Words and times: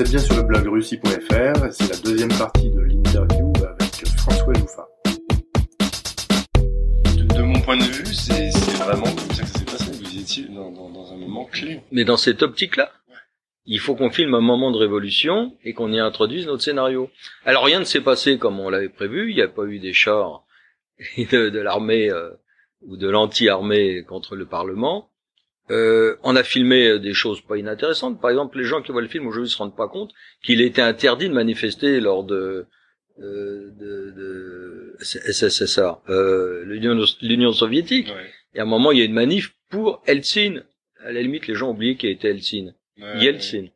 Vous 0.00 0.06
êtes 0.06 0.12
bien 0.12 0.18
sur 0.20 0.36
le 0.36 0.44
blog 0.44 0.66
russie.fr 0.66 1.66
et 1.66 1.72
c'est 1.72 1.90
la 1.90 1.98
deuxième 1.98 2.32
partie 2.32 2.70
de 2.70 2.80
l'interview 2.80 3.52
avec 3.58 4.08
François 4.16 4.54
Jouffa. 4.54 4.88
De, 7.18 7.36
de 7.36 7.42
mon 7.42 7.60
point 7.60 7.76
de 7.76 7.82
vue, 7.82 8.06
c'est 8.06 8.50
c'est 8.50 8.82
vraiment 8.82 9.04
comme 9.04 9.30
ça 9.34 9.42
que 9.42 9.48
ça 9.48 9.58
s'est 9.58 9.64
passé. 9.66 9.92
Vous 9.92 10.18
étiez 10.18 10.44
dans, 10.44 10.70
dans, 10.70 10.88
dans 10.88 11.12
un 11.12 11.16
moment 11.16 11.44
clé. 11.44 11.82
Mais 11.92 12.04
dans 12.04 12.16
cette 12.16 12.42
optique-là, 12.42 12.90
il 13.66 13.78
faut 13.78 13.94
qu'on 13.94 14.08
filme 14.08 14.32
un 14.32 14.40
moment 14.40 14.70
de 14.70 14.78
révolution 14.78 15.54
et 15.64 15.74
qu'on 15.74 15.92
y 15.92 16.00
introduise 16.00 16.46
notre 16.46 16.62
scénario. 16.62 17.10
Alors 17.44 17.66
rien 17.66 17.80
ne 17.80 17.84
s'est 17.84 18.00
passé 18.00 18.38
comme 18.38 18.58
on 18.58 18.70
l'avait 18.70 18.88
prévu. 18.88 19.28
Il 19.28 19.36
n'y 19.36 19.42
a 19.42 19.48
pas 19.48 19.64
eu 19.64 19.80
des 19.80 19.92
chars 19.92 20.46
de, 21.18 21.50
de 21.50 21.60
l'armée 21.60 22.10
euh, 22.10 22.30
ou 22.80 22.96
de 22.96 23.06
l'anti-armée 23.06 24.02
contre 24.04 24.34
le 24.34 24.46
Parlement. 24.46 25.10
Euh, 25.70 26.16
on 26.22 26.36
a 26.36 26.42
filmé 26.42 26.98
des 26.98 27.14
choses 27.14 27.40
pas 27.40 27.56
inintéressantes. 27.56 28.20
Par 28.20 28.30
exemple, 28.30 28.58
les 28.58 28.64
gens 28.64 28.82
qui 28.82 28.90
voient 28.92 29.02
le 29.02 29.08
film 29.08 29.26
aujourd'hui 29.26 29.48
se 29.50 29.56
rendent 29.56 29.76
pas 29.76 29.88
compte 29.88 30.10
qu'il 30.42 30.60
était 30.60 30.82
interdit 30.82 31.28
de 31.28 31.34
manifester 31.34 32.00
lors 32.00 32.24
de 32.24 32.66
euh, 33.20 33.70
de, 33.78 34.10
de 34.16 34.96
SSSR, 35.00 36.00
euh, 36.08 36.64
l'Union 37.22 37.52
soviétique. 37.52 38.08
Ouais. 38.08 38.30
Et 38.54 38.60
à 38.60 38.62
un 38.62 38.66
moment, 38.66 38.92
il 38.92 38.98
y 38.98 39.02
a 39.02 39.04
une 39.04 39.12
manif 39.12 39.52
pour 39.68 40.02
Helsinki. 40.06 40.58
À 41.04 41.12
la 41.12 41.22
limite, 41.22 41.46
les 41.46 41.54
gens 41.54 41.68
ont 41.68 41.72
oublié 41.72 41.96
qu'il 41.96 42.10
était 42.10 42.30
Helsinki. 42.30 42.70
Ouais, 43.00 43.18
Yeltsin. 43.24 43.66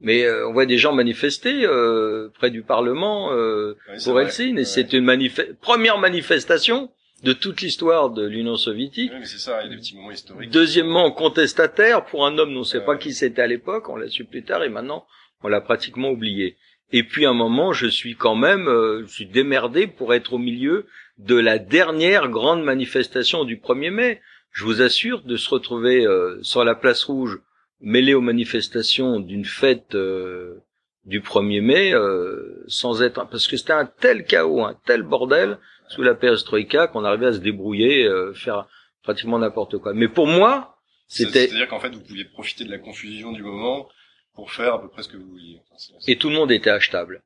Mais 0.00 0.24
euh, 0.24 0.48
on 0.48 0.52
voit 0.52 0.66
des 0.66 0.78
gens 0.78 0.92
manifester 0.92 1.64
euh, 1.64 2.28
près 2.34 2.50
du 2.50 2.62
Parlement 2.62 3.32
euh, 3.32 3.76
ouais, 3.88 3.98
pour. 4.04 4.20
Helsinki, 4.20 4.58
et 4.60 4.64
c'est 4.64 4.92
une 4.92 5.04
manif- 5.04 5.52
première 5.60 5.98
manifestation 5.98 6.90
de 7.22 7.32
toute 7.32 7.60
l'histoire 7.60 8.10
de 8.10 8.26
l'Union 8.26 8.56
soviétique. 8.56 9.12
Mais 9.18 9.24
c'est 9.24 9.38
ça, 9.38 9.60
il 9.62 9.64
y 9.64 9.66
a 9.66 9.70
des 9.70 9.80
petits 9.80 9.96
moments 9.96 10.10
historiques. 10.10 10.50
Deuxièmement, 10.50 11.10
contestataire 11.12 12.04
pour 12.04 12.26
un 12.26 12.36
homme 12.38 12.50
dont 12.50 12.58
on 12.58 12.60
ne 12.60 12.64
sait 12.64 12.84
pas 12.84 12.96
qui 12.96 13.14
c'était 13.14 13.42
à 13.42 13.46
l'époque, 13.46 13.88
on 13.88 13.96
l'a 13.96 14.08
su 14.08 14.24
plus 14.24 14.44
tard 14.44 14.62
et 14.64 14.68
maintenant 14.68 15.06
on 15.42 15.48
l'a 15.48 15.60
pratiquement 15.60 16.10
oublié. 16.10 16.56
Et 16.92 17.04
puis 17.04 17.24
à 17.24 17.30
un 17.30 17.34
moment, 17.34 17.72
je 17.72 17.86
suis 17.86 18.16
quand 18.16 18.34
même, 18.34 18.68
euh, 18.68 19.02
je 19.06 19.12
suis 19.12 19.26
démerdé 19.26 19.86
pour 19.86 20.14
être 20.14 20.34
au 20.34 20.38
milieu 20.38 20.86
de 21.18 21.36
la 21.36 21.58
dernière 21.58 22.28
grande 22.28 22.62
manifestation 22.62 23.44
du 23.44 23.56
1er 23.56 23.90
mai. 23.90 24.20
Je 24.50 24.64
vous 24.64 24.82
assure 24.82 25.22
de 25.22 25.36
se 25.36 25.48
retrouver 25.48 26.04
euh, 26.04 26.38
sur 26.42 26.64
la 26.64 26.74
place 26.74 27.04
rouge, 27.04 27.40
mêlé 27.80 28.14
aux 28.14 28.20
manifestations 28.20 29.20
d'une 29.20 29.46
fête 29.46 29.94
euh, 29.94 30.58
du 31.04 31.20
1er 31.20 31.60
mai, 31.60 31.92
euh, 31.94 32.62
sans 32.68 33.02
être, 33.02 33.26
parce 33.28 33.48
que 33.48 33.56
c'était 33.56 33.72
un 33.72 33.86
tel 33.86 34.24
chaos, 34.24 34.62
un 34.64 34.74
tel 34.86 35.02
bordel 35.02 35.58
sous 35.88 36.02
la 36.02 36.14
perestroïka 36.14 36.86
qu'on 36.86 37.04
arrivait 37.04 37.26
à 37.26 37.32
se 37.32 37.38
débrouiller, 37.38 38.04
euh, 38.04 38.32
faire 38.34 38.66
pratiquement 39.02 39.38
n'importe 39.38 39.78
quoi. 39.78 39.92
Mais 39.94 40.08
pour 40.08 40.26
moi, 40.26 40.76
c'était 41.08 41.46
C'est-à-dire 41.48 41.68
qu'en 41.68 41.80
fait, 41.80 41.90
vous 41.94 42.00
pouviez 42.00 42.24
profiter 42.24 42.64
de 42.64 42.70
la 42.70 42.78
confusion 42.78 43.32
du 43.32 43.42
moment 43.42 43.88
pour 44.34 44.50
faire 44.52 44.74
à 44.74 44.80
peu 44.80 44.88
près 44.88 45.02
ce 45.02 45.08
que 45.08 45.16
vous 45.16 45.28
vouliez. 45.28 45.60
Enfin, 45.74 45.94
et 46.06 46.16
tout 46.16 46.28
le 46.30 46.36
monde 46.36 46.52
était 46.52 46.70
achetable. 46.70 47.22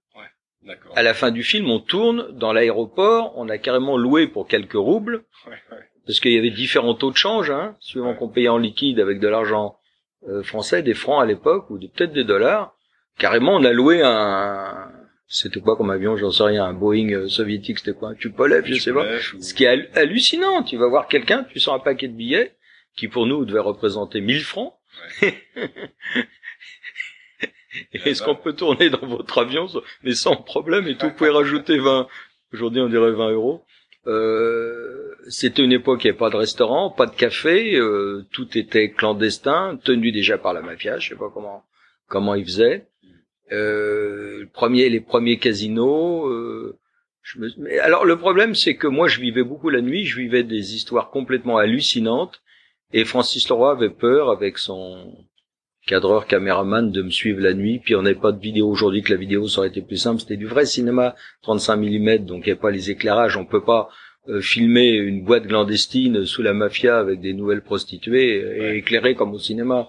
D'accord. 0.62 0.92
À 0.96 1.04
la 1.04 1.14
fin 1.14 1.30
du 1.30 1.44
film, 1.44 1.70
on 1.70 1.78
tourne 1.78 2.32
dans 2.32 2.52
l'aéroport, 2.52 3.34
on 3.36 3.48
a 3.48 3.56
carrément 3.56 3.96
loué 3.96 4.26
pour 4.26 4.48
quelques 4.48 4.72
roubles, 4.72 5.22
Ouais, 5.46 5.52
ouais. 5.70 5.78
parce 6.06 6.18
qu'il 6.18 6.32
y 6.32 6.38
avait 6.38 6.50
différents 6.50 6.94
taux 6.94 7.12
de 7.12 7.16
change, 7.16 7.50
hein, 7.52 7.76
suivant 7.78 8.10
Ouais. 8.10 8.16
qu'on 8.16 8.28
payait 8.28 8.48
en 8.48 8.58
liquide 8.58 8.98
avec 8.98 9.20
de 9.20 9.28
l'argent 9.28 9.78
euh, 10.28 10.42
français, 10.42 10.82
des 10.82 10.94
francs 10.94 11.22
à 11.22 11.26
l'époque, 11.26 11.70
ou 11.70 11.78
peut-être 11.78 12.12
des 12.12 12.24
dollars. 12.24 12.74
Carrément, 13.18 13.54
on 13.56 13.64
a 13.64 13.72
loué 13.72 14.02
un, 14.02 14.90
c'était 15.26 15.60
quoi 15.60 15.76
comme 15.76 15.90
avion, 15.90 16.16
j'en 16.16 16.30
sais 16.30 16.42
rien, 16.44 16.64
un 16.64 16.72
Boeing 16.74 17.10
euh, 17.12 17.28
soviétique, 17.28 17.78
c'était 17.78 17.94
quoi, 17.94 18.10
un 18.10 18.14
Tupolev, 18.14 18.64
je 18.66 18.74
sais 18.80 18.92
pas. 18.92 19.04
Ou- 19.34 19.40
Ce 19.42 19.54
qui 19.54 19.64
est 19.64 19.68
hallu- 19.68 19.88
hallucinant, 19.94 20.62
tu 20.62 20.76
vas 20.76 20.88
voir 20.88 21.08
quelqu'un, 21.08 21.44
tu 21.44 21.58
sors 21.58 21.74
un 21.74 21.78
paquet 21.78 22.08
de 22.08 22.12
billets, 22.14 22.54
qui 22.96 23.08
pour 23.08 23.26
nous 23.26 23.44
devait 23.44 23.58
représenter 23.60 24.20
1000 24.20 24.42
francs. 24.42 24.74
Est-ce 27.92 28.22
qu'on 28.22 28.34
peut 28.36 28.54
tourner 28.54 28.88
dans 28.90 29.06
votre 29.06 29.38
avion, 29.38 29.66
mais 30.02 30.14
sans 30.14 30.36
problème, 30.36 30.86
et 30.88 30.96
tout, 30.96 31.06
vous 31.08 31.12
pouvez 31.14 31.30
rajouter 31.30 31.78
20, 31.78 32.06
aujourd'hui 32.54 32.80
on 32.80 32.88
dirait 32.88 33.12
20 33.12 33.30
euros. 33.32 33.62
Euh, 34.06 35.14
c'était 35.28 35.62
une 35.64 35.72
époque, 35.72 36.04
il 36.04 36.06
n'y 36.06 36.10
avait 36.10 36.18
pas 36.18 36.30
de 36.30 36.36
restaurant, 36.36 36.90
pas 36.90 37.06
de 37.06 37.14
café, 37.14 37.74
euh, 37.76 38.24
tout 38.32 38.56
était 38.56 38.92
clandestin, 38.92 39.78
tenu 39.84 40.12
déjà 40.12 40.38
par 40.38 40.52
la 40.54 40.62
mafia, 40.62 40.98
je 40.98 41.08
sais 41.10 41.16
pas 41.16 41.30
comment 41.34 41.64
comment 42.08 42.34
ils 42.36 42.44
faisaient. 42.44 42.86
Euh, 43.52 44.40
le 44.40 44.48
premier, 44.48 44.88
les 44.88 45.00
premiers 45.00 45.38
casinos. 45.38 46.28
Euh, 46.28 46.78
je 47.22 47.38
me... 47.40 47.48
mais 47.58 47.78
alors 47.78 48.04
le 48.04 48.16
problème, 48.16 48.54
c'est 48.54 48.76
que 48.76 48.86
moi, 48.86 49.08
je 49.08 49.20
vivais 49.20 49.42
beaucoup 49.44 49.70
la 49.70 49.80
nuit, 49.80 50.04
je 50.04 50.18
vivais 50.20 50.42
des 50.42 50.74
histoires 50.74 51.10
complètement 51.10 51.58
hallucinantes, 51.58 52.40
et 52.92 53.04
Francis 53.04 53.48
Leroy 53.48 53.72
avait 53.72 53.90
peur 53.90 54.30
avec 54.30 54.58
son 54.58 55.12
cadreur 55.86 56.26
caméraman 56.26 56.90
de 56.90 57.02
me 57.02 57.10
suivre 57.10 57.40
la 57.40 57.54
nuit. 57.54 57.78
Puis 57.78 57.94
on 57.94 58.02
n'avait 58.02 58.16
pas 58.18 58.32
de 58.32 58.40
vidéo 58.40 58.68
aujourd'hui, 58.68 59.02
que 59.02 59.12
la 59.12 59.18
vidéo 59.18 59.46
ça 59.48 59.60
aurait 59.60 59.68
été 59.68 59.82
plus 59.82 59.96
simple. 59.96 60.20
C'était 60.20 60.36
du 60.36 60.46
vrai 60.46 60.66
cinéma 60.66 61.14
35 61.42 61.76
mm, 61.76 62.18
donc 62.26 62.42
il 62.46 62.48
n'y 62.52 62.58
a 62.58 62.60
pas 62.60 62.70
les 62.70 62.90
éclairages. 62.90 63.36
On 63.36 63.44
peut 63.44 63.62
pas 63.64 63.88
euh, 64.28 64.40
filmer 64.40 64.90
une 64.90 65.24
boîte 65.24 65.46
clandestine 65.46 66.26
sous 66.26 66.42
la 66.42 66.52
mafia 66.52 66.98
avec 66.98 67.20
des 67.20 67.32
nouvelles 67.32 67.62
prostituées 67.62 68.36
et 68.38 68.60
Ouais. 68.60 68.78
éclairer 68.78 69.14
comme 69.14 69.32
au 69.32 69.38
cinéma. 69.38 69.88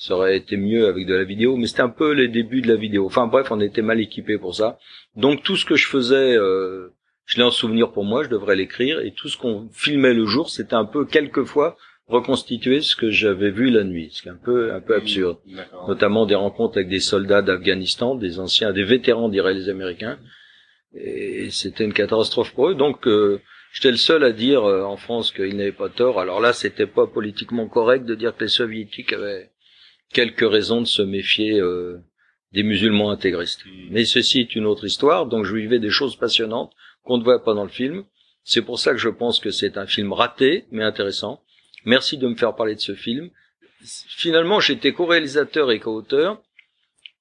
Ça 0.00 0.14
aurait 0.14 0.36
été 0.36 0.56
mieux 0.56 0.86
avec 0.86 1.06
de 1.06 1.14
la 1.14 1.24
vidéo, 1.24 1.56
mais 1.56 1.66
c'était 1.66 1.82
un 1.82 1.88
peu 1.88 2.12
les 2.12 2.28
débuts 2.28 2.62
de 2.62 2.68
la 2.68 2.76
vidéo. 2.76 3.04
Enfin 3.06 3.26
bref, 3.26 3.48
on 3.50 3.60
était 3.60 3.82
mal 3.82 4.00
équipés 4.00 4.38
pour 4.38 4.54
ça. 4.54 4.78
Donc 5.16 5.42
tout 5.42 5.56
ce 5.56 5.64
que 5.64 5.74
je 5.74 5.88
faisais, 5.88 6.36
euh, 6.36 6.94
je 7.24 7.36
l'ai 7.36 7.42
en 7.42 7.50
souvenir 7.50 7.90
pour 7.90 8.04
moi, 8.04 8.22
je 8.22 8.28
devrais 8.28 8.54
l'écrire. 8.54 9.00
Et 9.00 9.10
tout 9.10 9.28
ce 9.28 9.36
qu'on 9.36 9.68
filmait 9.72 10.14
le 10.14 10.24
jour, 10.24 10.50
c'était 10.50 10.76
un 10.76 10.84
peu 10.84 11.04
quelquefois 11.04 11.76
reconstituer 12.06 12.80
ce 12.80 12.94
que 12.94 13.10
j'avais 13.10 13.50
vu 13.50 13.70
la 13.70 13.82
nuit, 13.82 14.10
ce 14.12 14.22
qui 14.22 14.28
est 14.28 14.30
un 14.30 14.40
peu 14.42 14.72
un 14.72 14.80
peu 14.80 14.94
absurde 14.94 15.38
notamment 15.88 16.26
des 16.26 16.36
rencontres 16.36 16.78
avec 16.78 16.88
des 16.88 17.00
soldats 17.00 17.42
d'Afghanistan, 17.42 18.14
des 18.14 18.38
anciens, 18.38 18.72
des 18.72 18.84
vétérans, 18.84 19.28
diraient 19.28 19.52
les 19.52 19.68
Américains. 19.68 20.20
Et 20.94 21.50
c'était 21.50 21.84
une 21.84 21.92
catastrophe 21.92 22.54
pour 22.54 22.68
eux. 22.68 22.74
Donc, 22.76 23.08
euh, 23.08 23.40
j'étais 23.72 23.90
le 23.90 23.96
seul 23.96 24.22
à 24.22 24.30
dire 24.30 24.64
euh, 24.64 24.84
en 24.84 24.96
France 24.96 25.32
qu'ils 25.32 25.56
n'avaient 25.56 25.72
pas 25.72 25.88
tort. 25.88 26.20
Alors 26.20 26.40
là, 26.40 26.52
c'était 26.52 26.86
pas 26.86 27.08
politiquement 27.08 27.66
correct 27.66 28.04
de 28.04 28.14
dire 28.14 28.34
que 28.36 28.44
les 28.44 28.48
soviétiques 28.48 29.12
avaient 29.12 29.50
quelques 30.12 30.48
raisons 30.48 30.80
de 30.80 30.86
se 30.86 31.02
méfier 31.02 31.58
euh, 31.60 31.98
des 32.52 32.62
musulmans 32.62 33.10
intégristes. 33.10 33.64
Mm. 33.66 33.88
Mais 33.90 34.04
ceci 34.04 34.40
est 34.40 34.54
une 34.56 34.66
autre 34.66 34.84
histoire. 34.84 35.26
Donc, 35.26 35.44
je 35.44 35.54
vivais 35.54 35.78
des 35.78 35.90
choses 35.90 36.16
passionnantes 36.16 36.72
qu'on 37.04 37.18
ne 37.18 37.24
voit 37.24 37.42
pas 37.44 37.54
dans 37.54 37.64
le 37.64 37.68
film. 37.70 38.04
C'est 38.44 38.62
pour 38.62 38.78
ça 38.78 38.92
que 38.92 38.98
je 38.98 39.08
pense 39.10 39.40
que 39.40 39.50
c'est 39.50 39.76
un 39.76 39.86
film 39.86 40.12
raté, 40.12 40.64
mais 40.70 40.82
intéressant. 40.84 41.42
Merci 41.84 42.16
de 42.18 42.26
me 42.28 42.34
faire 42.34 42.54
parler 42.56 42.74
de 42.74 42.80
ce 42.80 42.94
film 42.94 43.30
finalement, 43.84 44.60
j'étais 44.60 44.92
co-réalisateur 44.92 45.70
et 45.70 45.78
co-auteur. 45.80 46.42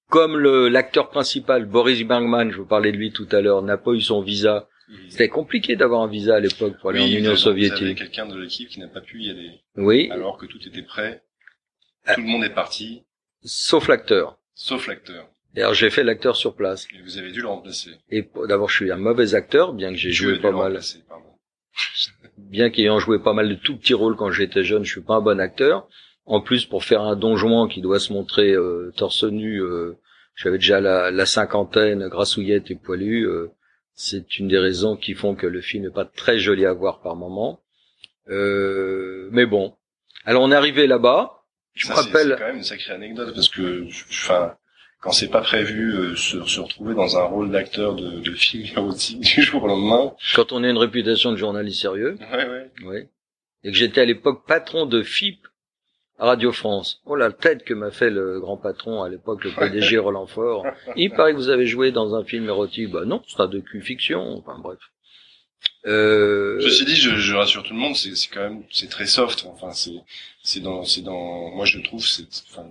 Comme 0.10 0.40
l'acteur 0.40 1.10
principal, 1.10 1.66
Boris 1.66 2.02
Bergman, 2.04 2.50
je 2.52 2.58
vous 2.58 2.66
parlais 2.66 2.92
de 2.94 2.98
lui 2.98 3.12
tout 3.12 3.28
à 3.32 3.42
l'heure, 3.42 3.62
n'a 3.62 3.78
pas 3.78 3.92
eu 3.92 4.02
son 4.02 4.22
visa. 4.22 4.70
Mhm. 4.88 4.98
C'était 5.10 5.28
compliqué 5.28 5.76
d'avoir 5.76 6.02
un 6.02 6.08
visa 6.08 6.36
à 6.36 6.40
l'époque 6.40 6.78
pour 6.80 6.92
aller 6.92 7.00
Oui, 7.02 7.06
en 7.06 7.18
Union 7.20 7.32
avez- 7.32 7.42
Vous 7.42 7.48
avez 7.50 7.68
soviétique. 7.68 7.98
quelqu'un 7.98 8.26
de 8.26 8.40
l'équipe 8.40 8.70
qui 8.70 8.80
n'a 8.80 8.88
pas 8.88 9.02
pu 9.02 9.22
y 9.22 9.30
aller, 9.30 9.52
Oui, 9.76 10.10
alors 10.12 10.38
que 10.38 10.46
tout 10.46 10.60
était 10.66 10.82
prêt. 10.82 11.24
Ah. 12.08 12.16
Tout 12.16 12.22
le 12.22 12.28
monde 12.28 12.44
est 12.44 12.54
parti, 12.54 13.04
sauf 13.44 13.88
l'acteur. 13.88 14.38
sauf 14.56 14.88
l'acteur. 14.88 15.28
D'ailleurs, 15.54 15.74
j'ai 15.74 15.90
fait 15.90 16.04
l'acteur 16.04 16.36
sur 16.36 16.56
place. 16.56 16.88
Et 16.94 17.02
vous 17.02 17.18
avez 17.18 17.32
dû 17.32 17.42
le 17.42 17.48
remplacer. 17.48 17.92
Et 18.10 18.30
d'abord, 18.48 18.70
je 18.70 18.76
suis 18.76 18.92
un 18.92 18.98
mauvais 18.98 19.34
acteur, 19.36 19.74
bien 19.74 19.92
que 19.92 19.98
j'ai 19.98 20.12
joué 20.12 20.40
pas 20.40 20.52
mal. 20.52 20.80
Bien 22.38 22.70
qu'ayant 22.70 23.00
joué 23.00 23.20
pas 23.20 23.34
mal 23.34 23.50
de 23.50 23.56
tout 23.56 23.76
petits 23.78 23.94
rôles 23.96 24.16
quand 24.16 24.32
j'étais 24.32 24.64
jeune, 24.64 24.84
je 24.86 24.92
suis 24.92 25.02
pas 25.02 25.16
un 25.16 25.22
bon 25.22 25.40
acteur. 25.40 25.88
En 26.26 26.40
plus, 26.42 26.66
pour 26.66 26.84
faire 26.84 27.02
un 27.02 27.16
Don 27.16 27.36
Juan 27.36 27.68
qui 27.68 27.82
doit 27.82 28.00
se 28.00 28.14
montrer 28.14 28.52
euh, 28.54 28.92
torse 28.96 29.24
nu, 29.24 29.62
euh, 29.62 29.98
j'avais 30.36 30.58
déjà 30.58 30.80
la, 30.80 31.10
la 31.12 31.26
cinquantaine, 31.26 32.08
grassouillette 32.08 32.70
et 32.72 32.76
poilu. 32.76 33.24
euh, 33.28 33.50
c'est 33.96 34.38
une 34.38 34.48
des 34.48 34.60
raisons 34.60 34.96
qui 34.96 35.16
font 35.16 35.36
que 35.36 35.48
le 35.48 35.62
film 35.62 35.84
n'est 35.86 35.90
pas 35.92 36.06
très 36.06 36.38
joli 36.38 36.66
à 36.66 36.74
voir 36.74 37.02
par 37.02 37.16
moment. 37.16 37.60
Euh, 38.30 39.30
mais 39.32 39.46
bon. 39.48 39.76
Alors 40.26 40.44
on 40.44 40.52
est 40.52 40.56
arrivé 40.56 40.86
là-bas. 40.86 41.37
Je 41.78 41.88
me 41.90 41.94
Ça, 41.94 42.02
c'est- 42.02 42.08
rappelle. 42.10 42.30
C'est 42.34 42.40
quand 42.40 42.48
même 42.48 42.58
une 42.58 42.64
sacrée 42.64 42.94
anecdote 42.94 43.34
parce 43.34 43.50
que, 43.50 43.88
je- 43.88 44.04
enfin, 44.10 44.56
quand 45.02 45.12
c'est 45.12 45.30
pas 45.30 45.42
prévu, 45.42 45.94
euh, 45.94 46.16
se, 46.16 46.44
se 46.46 46.60
retrouver 46.60 46.96
dans 46.96 47.18
un 47.18 47.24
rôle 47.24 47.52
d'acteur 47.52 47.96
de, 47.96 48.20
de 48.20 48.32
film 48.34 48.66
érotique 48.76 49.20
du 49.22 49.42
jour 49.44 49.64
au 49.64 49.68
lendemain. 49.68 50.14
Quand 50.36 50.52
on 50.52 50.64
a 50.64 50.70
une 50.70 50.78
réputation 50.78 51.32
de 51.32 51.38
journaliste 51.38 51.82
sérieux, 51.82 52.18
Ouais, 52.20 52.48
ouais. 52.50 52.72
oui, 52.84 52.98
et 53.64 53.72
que 53.72 53.78
j'étais 53.78 54.02
à 54.02 54.06
l'époque 54.06 54.46
patron 54.48 54.86
de 54.86 55.04
FIP 55.04 55.40
à 56.20 56.26
Radio 56.26 56.52
France. 56.52 57.00
Oh 57.06 57.16
la 57.16 57.32
tête 57.32 57.64
que 57.64 57.76
m'a 57.76 57.92
fait 57.92 58.10
le 58.10 58.40
grand 58.40 58.58
patron 58.58 59.04
à 59.04 59.10
l'époque, 59.10 59.44
le 59.44 59.52
PDG 59.52 59.98
Roland 60.00 60.26
Fort. 60.26 60.66
Il 60.96 61.12
paraît 61.12 61.34
que 61.34 61.38
vous 61.38 61.50
avez 61.50 61.68
joué 61.68 61.92
dans 61.92 62.16
un 62.16 62.24
film 62.24 62.48
érotique. 62.48 62.90
Bah 62.90 63.06
non, 63.06 63.22
c'est 63.28 63.40
un 63.40 63.48
docu-fiction. 63.48 64.38
Enfin 64.40 64.58
bref. 64.60 64.80
Euh, 65.88 66.60
Ceci 66.62 66.86
dit, 66.86 66.96
je, 66.96 67.16
je 67.16 67.34
rassure 67.34 67.64
tout 67.64 67.74
le 67.74 67.80
monde, 67.80 67.96
c'est 67.96 68.12
quand 68.34 68.42
même, 68.42 68.64
c'est 68.72 68.90
très 68.90 69.06
soft. 69.08 69.46
Enfin, 69.48 69.72
c'est, 69.72 69.94
c'est 70.44 70.60
dans, 70.60 70.84
c'est 70.84 71.02
dans, 71.02 71.50
moi 71.52 71.66
je 71.66 71.80
trouve, 71.80 72.06
c'est, 72.06 72.28
enfin, 72.52 72.68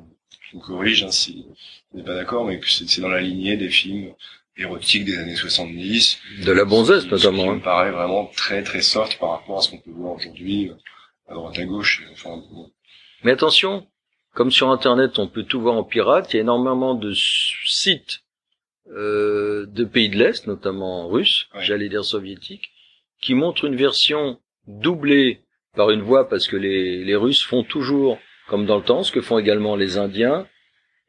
je 0.51 0.57
me 0.57 0.63
corrige 0.63 1.03
hein, 1.03 1.11
si 1.11 1.47
vous 1.91 1.99
n'êtes 1.99 2.07
pas 2.07 2.15
d'accord, 2.15 2.45
mais 2.45 2.61
c'est 2.67 3.01
dans 3.01 3.09
la 3.09 3.21
lignée 3.21 3.57
des 3.57 3.71
films 3.71 4.13
érotiques 4.59 5.05
des 5.05 5.17
années 5.19 5.37
70. 5.37 6.19
de 6.45 6.53
la 6.53 6.65
bonzesse 6.65 7.03
Ce 7.03 7.07
qui 7.07 7.13
notamment. 7.13 7.47
me 7.47 7.57
hein. 7.57 7.61
paraît 7.61 7.91
vraiment 7.91 8.27
très 8.37 8.63
très 8.63 8.83
soft 8.83 9.19
par 9.19 9.31
rapport 9.31 9.59
à 9.59 9.63
ce 9.63 9.71
qu'on 9.71 9.79
peut 9.79 9.91
voir 9.91 10.13
aujourd'hui 10.15 10.69
euh, 10.69 10.75
à 11.29 11.35
droite 11.35 11.59
à 11.59 11.65
gauche. 11.65 12.03
Enfin, 12.13 12.43
bon. 12.53 12.71
Mais 13.25 13.33
attention, 13.33 13.87
comme 14.35 14.51
sur 14.51 14.71
Internet, 14.71 15.19
on 15.19 15.27
peut 15.27 15.43
tout 15.45 15.61
voir 15.61 15.75
en 15.75 15.85
pirate. 15.85 16.33
Il 16.33 16.37
y 16.37 16.39
a 16.39 16.43
énormément 16.43 16.95
de 16.95 17.13
sites 17.15 18.21
euh, 18.91 19.67
de 19.69 19.85
pays 19.85 20.09
de 20.11 20.17
l'Est, 20.17 20.47
notamment 20.47 21.09
russes, 21.09 21.49
j'allais 21.61 21.89
dire 21.89 22.05
soviétiques, 22.05 22.71
qui 23.21 23.35
montrent 23.35 23.65
une 23.65 23.77
version 23.77 24.39
doublée 24.67 25.41
par 25.75 25.91
une 25.91 26.03
voix 26.03 26.29
parce 26.29 26.49
que 26.49 26.57
les, 26.57 27.05
les 27.05 27.17
Russes 27.17 27.43
font 27.43 27.63
toujours 27.63 28.19
comme 28.49 28.67
dans 28.67 28.77
le 28.77 28.83
temps, 28.83 29.03
ce 29.03 29.13
que 29.13 29.21
font 29.21 29.39
également 29.39 29.77
les 29.77 29.99
Indiens 29.99 30.47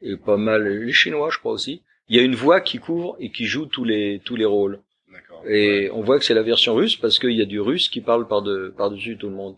et 0.01 0.15
pas 0.15 0.37
mal 0.37 0.67
les 0.67 0.93
Chinois, 0.93 1.29
je 1.31 1.39
crois 1.39 1.51
aussi. 1.51 1.83
Il 2.09 2.15
y 2.15 2.19
a 2.19 2.23
une 2.23 2.35
voix 2.35 2.61
qui 2.61 2.77
couvre 2.77 3.15
et 3.19 3.31
qui 3.31 3.45
joue 3.45 3.65
tous 3.65 3.83
les 3.83 4.21
tous 4.23 4.35
les 4.35 4.45
rôles. 4.45 4.79
Et 5.47 5.89
on 5.93 6.01
voit 6.01 6.17
que 6.19 6.25
c'est 6.25 6.33
la 6.33 6.43
version 6.43 6.73
russe 6.73 6.95
parce 6.95 7.19
qu'il 7.19 7.33
y 7.33 7.41
a 7.41 7.45
du 7.45 7.59
russe 7.59 7.89
qui 7.89 8.01
parle 8.01 8.27
par 8.27 8.41
de 8.41 8.73
par 8.75 8.89
dessus 8.89 9.17
tout 9.17 9.29
le 9.29 9.35
monde. 9.35 9.55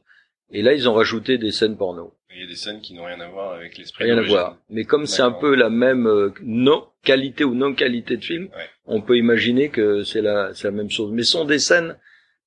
Et 0.51 0.61
là, 0.61 0.73
ils 0.73 0.89
ont 0.89 0.93
rajouté 0.93 1.37
des 1.37 1.51
scènes 1.51 1.77
porno. 1.77 2.13
Il 2.33 2.41
y 2.41 2.43
a 2.43 2.47
des 2.47 2.55
scènes 2.55 2.81
qui 2.81 2.93
n'ont 2.93 3.05
rien 3.05 3.19
à 3.19 3.27
voir 3.27 3.53
avec 3.53 3.77
l'esprit. 3.77 4.05
Rien 4.05 4.17
à 4.17 4.21
voir. 4.21 4.57
Mais 4.69 4.83
comme 4.83 5.05
c'est 5.05 5.21
un 5.21 5.31
peu 5.31 5.55
la 5.55 5.69
même 5.69 6.07
euh, 6.07 6.33
non 6.41 6.87
qualité 7.03 7.43
ou 7.43 7.53
non 7.53 7.73
qualité 7.73 8.17
de 8.17 8.23
film, 8.23 8.49
on 8.85 9.01
peut 9.01 9.17
imaginer 9.17 9.69
que 9.69 10.03
c'est 10.03 10.21
la 10.21 10.53
c'est 10.53 10.67
la 10.67 10.71
même 10.71 10.89
chose. 10.89 11.11
Mais 11.11 11.23
ce 11.23 11.31
sont 11.31 11.45
des 11.45 11.59
scènes 11.59 11.97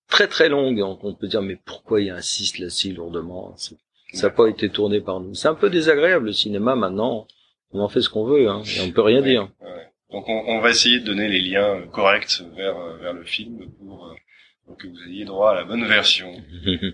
très 0.08 0.28
très 0.28 0.49
longues. 0.49 0.78
Donc 0.78 1.04
on 1.04 1.14
peut 1.14 1.28
dire 1.28 1.43
mais 1.43 1.56
pourquoi 1.56 2.00
il 2.00 2.10
insiste 2.10 2.58
là 2.58 2.70
si 2.70 2.93
lourdement 2.93 3.54
Ça 3.56 4.28
n'a 4.28 4.31
pas 4.31 4.49
été 4.49 4.69
tourné 4.69 5.00
par 5.00 5.20
nous. 5.20 5.34
C'est 5.34 5.49
un 5.49 5.54
peu 5.54 5.70
désagréable 5.70 6.26
le 6.26 6.32
cinéma 6.32 6.75
maintenant. 6.75 7.26
On 7.72 7.81
en 7.81 7.88
fait 7.88 8.02
ce 8.02 8.10
qu'on 8.10 8.25
veut, 8.25 8.49
hein, 8.50 8.62
et 8.76 8.81
on 8.82 8.90
peut 8.90 9.00
rien 9.00 9.22
dire. 9.22 9.49
Donc 10.10 10.28
on, 10.28 10.44
on, 10.46 10.60
va 10.60 10.69
essayer 10.69 11.00
de 11.00 11.06
donner 11.06 11.26
les 11.26 11.40
liens 11.40 11.87
corrects 11.90 12.43
vers 12.54 12.78
vers 12.96 13.14
le 13.14 13.25
film 13.25 13.66
pour, 13.78 14.06
euh, 14.06 14.14
pour 14.66 14.76
que 14.76 14.87
vous 14.87 15.08
ayez 15.08 15.25
droit 15.25 15.52
à 15.52 15.54
la 15.54 15.64
bonne 15.64 15.87
version 15.87 16.31
euh, 16.66 16.90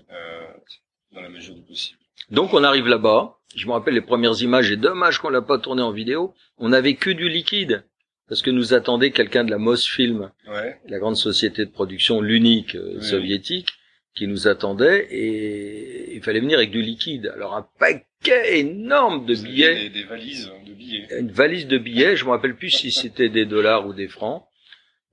dans 1.13 1.21
la 1.21 1.29
mesure 1.29 1.57
du 1.57 1.63
possible. 1.63 1.99
Donc 2.31 2.55
on 2.55 2.63
arrive 2.63 2.87
là-bas. 2.87 3.35
Je 3.57 3.67
me 3.67 3.73
rappelle 3.73 3.95
les 3.95 4.03
premières 4.03 4.41
images, 4.43 4.71
et 4.71 4.77
dommage 4.77 5.19
qu'on 5.19 5.31
l'a 5.31 5.43
pas 5.43 5.59
tourné 5.59 5.83
en 5.83 5.91
vidéo. 5.91 6.35
On 6.59 6.73
avait 6.73 6.95
que 6.95 7.11
du 7.11 7.29
liquide 7.29 7.85
parce 8.29 8.43
que 8.43 8.51
nous 8.51 8.75
attendait 8.75 9.11
quelqu'un 9.11 9.45
de 9.45 9.51
la 9.51 9.59
Mosfilm, 9.59 10.31
ouais. 10.49 10.77
la 10.89 10.99
grande 10.99 11.17
société 11.17 11.65
de 11.65 11.71
production, 11.71 12.21
l'unique 12.21 12.75
euh, 12.75 13.01
soviétique, 13.01 13.69
qui 14.15 14.27
nous 14.27 14.49
attendait 14.49 15.07
et 15.11 16.15
il 16.15 16.23
fallait 16.23 16.41
venir 16.41 16.59
avec 16.59 16.71
du 16.71 16.83
liquide. 16.83 17.33
Alors 17.35 17.55
un 17.55 17.67
paquet 17.79 18.59
énorme 18.59 19.27
de 19.27 19.35
billets. 19.35 19.75
Des, 19.75 19.91
des, 19.91 20.05
valises 20.05 20.51
de 20.67 20.73
billets. 20.73 21.07
Une 21.19 21.31
valise 21.31 21.67
de 21.67 21.79
billets, 21.79 22.17
je 22.17 22.25
me 22.25 22.31
rappelle 22.31 22.57
plus 22.57 22.71
si 22.71 22.91
c'était 22.91 23.29
des 23.29 23.47
dollars 23.47 23.87
ou 23.87 23.93
des 23.93 24.09
francs. 24.09 24.45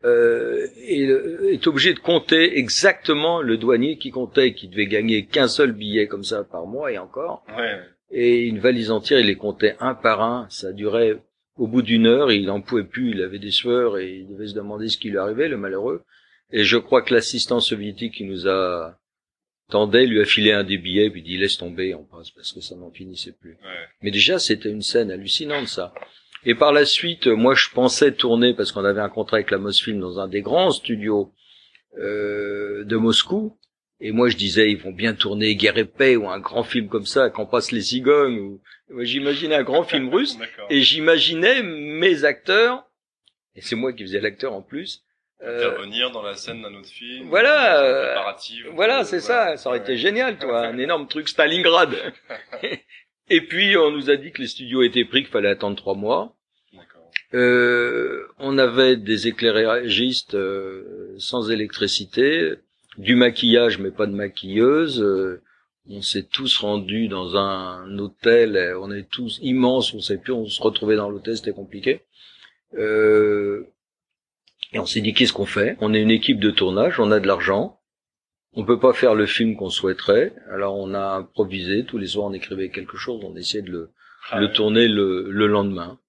Euh, 0.03 0.67
et 0.77 1.09
est 1.53 1.65
obligé 1.65 1.93
de 1.93 1.99
compter 1.99 2.59
exactement 2.59 3.41
le 3.41 3.57
douanier 3.57 3.97
qui 3.97 4.11
comptait, 4.11 4.53
qui 4.53 4.67
devait 4.67 4.85
gagner 4.85 5.25
qu'un 5.25 5.47
seul 5.47 5.71
billet 5.71 6.07
comme 6.07 6.23
ça 6.23 6.43
par 6.43 6.67
mois 6.67 6.91
et 6.91 6.97
encore. 6.97 7.43
Ouais. 7.57 7.79
Et 8.11 8.43
une 8.43 8.59
valise 8.59 8.91
entière, 8.91 9.19
il 9.19 9.27
les 9.27 9.35
comptait 9.35 9.75
un 9.79 9.95
par 9.95 10.21
un. 10.21 10.47
Ça 10.49 10.73
durait 10.73 11.17
au 11.57 11.67
bout 11.67 11.81
d'une 11.81 12.05
heure, 12.05 12.31
il 12.31 12.49
en 12.49 12.61
pouvait 12.61 12.83
plus, 12.83 13.11
il 13.11 13.21
avait 13.21 13.39
des 13.39 13.51
sueurs 13.51 13.97
et 13.97 14.17
il 14.17 14.27
devait 14.27 14.47
se 14.47 14.53
demander 14.53 14.89
ce 14.89 14.97
qui 14.97 15.09
lui 15.09 15.17
arrivait, 15.17 15.47
le 15.47 15.57
malheureux. 15.57 16.03
Et 16.51 16.63
je 16.63 16.77
crois 16.77 17.01
que 17.01 17.13
l'assistant 17.13 17.59
soviétique 17.59 18.15
qui 18.15 18.23
nous 18.25 18.47
a 18.47 18.99
tendait 19.69 20.05
lui 20.05 20.21
a 20.21 20.25
filé 20.25 20.51
un 20.51 20.63
des 20.63 20.77
billets 20.77 21.09
puis 21.09 21.23
dit 21.23 21.37
laisse 21.37 21.57
tomber, 21.57 21.95
on 21.95 22.03
passe 22.03 22.29
parce 22.31 22.51
que 22.51 22.61
ça 22.61 22.75
n'en 22.75 22.91
finissait 22.91 23.31
plus. 23.31 23.51
Ouais. 23.63 23.87
Mais 24.01 24.11
déjà 24.11 24.37
c'était 24.37 24.69
une 24.69 24.81
scène 24.81 25.11
hallucinante 25.11 25.67
ça. 25.67 25.93
Et 26.43 26.53
par 26.53 26.71
la 26.71 26.85
suite, 26.85 27.25
moi 27.25 27.55
je 27.55 27.69
pensais 27.73 28.11
tourner 28.11 28.53
parce 28.53 28.71
qu'on 28.71 28.85
avait 28.85 29.01
un 29.01 29.09
contrat 29.09 29.37
avec 29.37 29.49
la 29.49 29.57
Mosfilm 29.57 29.99
dans 29.99 30.19
un 30.19 30.27
des 30.27 30.41
grands 30.41 30.71
studios 30.71 31.33
euh, 31.97 32.83
de 32.83 32.95
Moscou. 32.97 33.57
Et 34.01 34.11
moi 34.11 34.29
je 34.29 34.37
disais 34.37 34.71
ils 34.71 34.77
vont 34.77 34.91
bien 34.91 35.13
tourner 35.13 35.55
Guerre 35.55 35.77
et 35.77 35.85
paix 35.85 36.15
ou 36.15 36.27
un 36.29 36.39
grand 36.39 36.63
film 36.63 36.89
comme 36.89 37.05
ça 37.05 37.29
quand 37.29 37.45
passe 37.45 37.71
les 37.71 37.81
cigognes. 37.81 38.39
Ou... 38.39 38.61
J'imaginais 39.03 39.55
un 39.55 39.63
grand 39.63 39.83
film 39.83 40.09
russe 40.13 40.37
et 40.69 40.81
j'imaginais 40.81 41.63
mes 41.63 42.23
acteurs 42.23 42.85
et 43.55 43.61
c'est 43.61 43.75
moi 43.75 43.93
qui 43.93 44.03
faisais 44.03 44.19
l'acteur 44.19 44.53
en 44.53 44.61
plus 44.61 45.05
intervenir 45.41 46.11
dans 46.11 46.21
la 46.21 46.35
scène 46.35 46.61
d'un 46.61 46.73
autre 46.73 46.89
film. 46.89 47.27
Voilà, 47.27 47.81
euh, 47.81 48.71
voilà, 48.73 49.03
c'est 49.03 49.19
ça. 49.19 49.57
Ça 49.57 49.69
aurait 49.69 49.79
été 49.79 49.97
génial, 49.97 50.37
toi, 50.39 50.65
un 50.65 50.77
énorme 50.77 51.07
truc 51.07 51.29
Stalingrad. 51.29 51.95
Et 53.29 53.41
puis 53.41 53.75
on 53.75 53.91
nous 53.91 54.09
a 54.09 54.17
dit 54.17 54.31
que 54.31 54.41
les 54.41 54.47
studios 54.47 54.83
étaient 54.83 55.05
pris, 55.05 55.23
qu'il 55.23 55.31
fallait 55.31 55.49
attendre 55.49 55.75
trois 55.75 55.95
mois. 55.95 56.35
Euh, 57.33 58.27
on 58.37 58.57
avait 58.57 58.97
des 58.97 59.27
éclairagistes 59.27 60.35
euh, 60.35 61.15
sans 61.17 61.49
électricité, 61.49 62.53
du 62.97 63.15
maquillage 63.15 63.79
mais 63.79 63.91
pas 63.91 64.07
de 64.07 64.13
maquilleuse. 64.13 65.01
Euh, 65.01 65.41
on 65.89 66.01
s'est 66.01 66.23
tous 66.23 66.57
rendus 66.57 67.07
dans 67.07 67.37
un 67.37 67.99
hôtel, 67.99 68.75
on 68.79 68.91
est 68.91 69.07
tous 69.07 69.39
immenses, 69.43 69.93
on 69.93 69.99
sait 69.99 70.17
plus, 70.17 70.33
on 70.33 70.47
se 70.47 70.61
retrouvait 70.61 70.95
dans 70.95 71.09
l'hôtel, 71.09 71.37
c'était 71.37 71.53
compliqué. 71.53 72.01
Euh, 72.73 73.67
et 74.73 74.79
on 74.79 74.85
s'est 74.85 75.01
dit 75.01 75.13
qu'est-ce 75.13 75.33
qu'on 75.33 75.45
fait? 75.45 75.77
On 75.81 75.93
est 75.93 76.01
une 76.01 76.11
équipe 76.11 76.39
de 76.39 76.49
tournage, 76.49 76.99
on 76.99 77.11
a 77.11 77.19
de 77.19 77.27
l'argent, 77.27 77.79
on 78.53 78.65
peut 78.65 78.79
pas 78.79 78.93
faire 78.93 79.15
le 79.15 79.25
film 79.25 79.55
qu'on 79.55 79.69
souhaiterait, 79.69 80.33
alors 80.49 80.77
on 80.77 80.93
a 80.93 81.17
improvisé. 81.17 81.85
Tous 81.85 81.97
les 81.97 82.07
soirs, 82.07 82.27
on 82.27 82.33
écrivait 82.33 82.69
quelque 82.69 82.97
chose, 82.97 83.21
on 83.23 83.35
essayait 83.35 83.63
de 83.63 83.71
le, 83.71 83.89
ah 84.31 84.39
le 84.39 84.51
tourner 84.51 84.87
le, 84.87 85.29
le, 85.29 85.47
lendemain. 85.47 85.99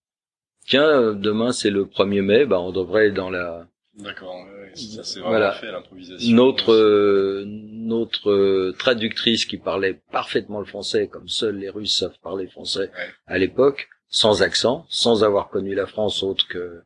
Tiens, 0.67 1.13
demain 1.13 1.53
c'est 1.53 1.71
le 1.71 1.85
1er 1.85 2.23
mai, 2.23 2.47
bah 2.47 2.61
on 2.61 2.73
devrait 2.73 3.09
être 3.09 3.15
dans 3.15 3.31
la. 3.31 3.69
D'accord, 3.99 4.47
ça 4.75 5.03
c'est 5.05 5.21
vraiment 5.21 5.31
voilà. 5.31 5.53
fait 5.53 5.73
l'improvisation. 5.73 6.35
Notre 6.37 6.73
euh, 6.73 7.45
notre 7.47 8.31
euh, 8.31 8.75
traductrice 8.79 9.47
qui 9.47 9.57
parlait 9.57 10.01
parfaitement 10.13 10.61
le 10.61 10.67
français, 10.67 11.09
comme 11.09 11.29
seuls 11.29 11.57
les 11.57 11.71
Russes 11.71 11.97
savent 11.97 12.19
parler 12.23 12.47
français 12.47 12.91
ouais. 12.95 13.09
à 13.27 13.39
l'époque, 13.39 13.89
sans 14.09 14.43
accent, 14.43 14.85
sans 14.91 15.25
avoir 15.25 15.49
connu 15.49 15.75
la 15.75 15.87
France 15.87 16.23
autre 16.23 16.47
que 16.47 16.83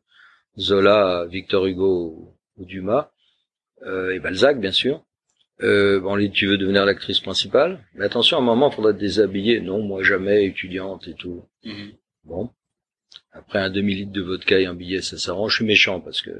Zola, 0.57 1.25
Victor 1.29 1.65
Hugo 1.65 2.33
ou 2.57 2.65
Dumas, 2.65 3.11
euh, 3.83 4.13
et 4.13 4.19
Balzac 4.19 4.59
bien 4.59 4.71
sûr. 4.71 5.03
Euh, 5.63 5.99
bon, 5.99 6.17
tu 6.31 6.47
veux 6.47 6.57
devenir 6.57 6.85
l'actrice 6.85 7.19
principale, 7.19 7.85
mais 7.93 8.05
attention, 8.05 8.37
à 8.37 8.39
un 8.39 8.43
moment, 8.43 8.69
il 8.71 8.75
faudra 8.75 8.93
te 8.93 8.99
déshabiller. 8.99 9.61
Non, 9.61 9.83
moi 9.83 10.01
jamais, 10.01 10.45
étudiante 10.45 11.07
et 11.07 11.13
tout. 11.13 11.43
Mm 11.63 11.71
-hmm. 11.71 11.95
Bon. 12.23 12.49
Après 13.31 13.59
un 13.59 13.69
demi-litre 13.69 14.11
de 14.11 14.21
vodka 14.21 14.59
et 14.59 14.65
un 14.65 14.73
billet, 14.73 15.01
ça 15.01 15.17
s'arrange. 15.17 15.51
Je 15.51 15.55
suis 15.57 15.65
méchant 15.65 15.99
parce 16.01 16.21
que 16.21 16.31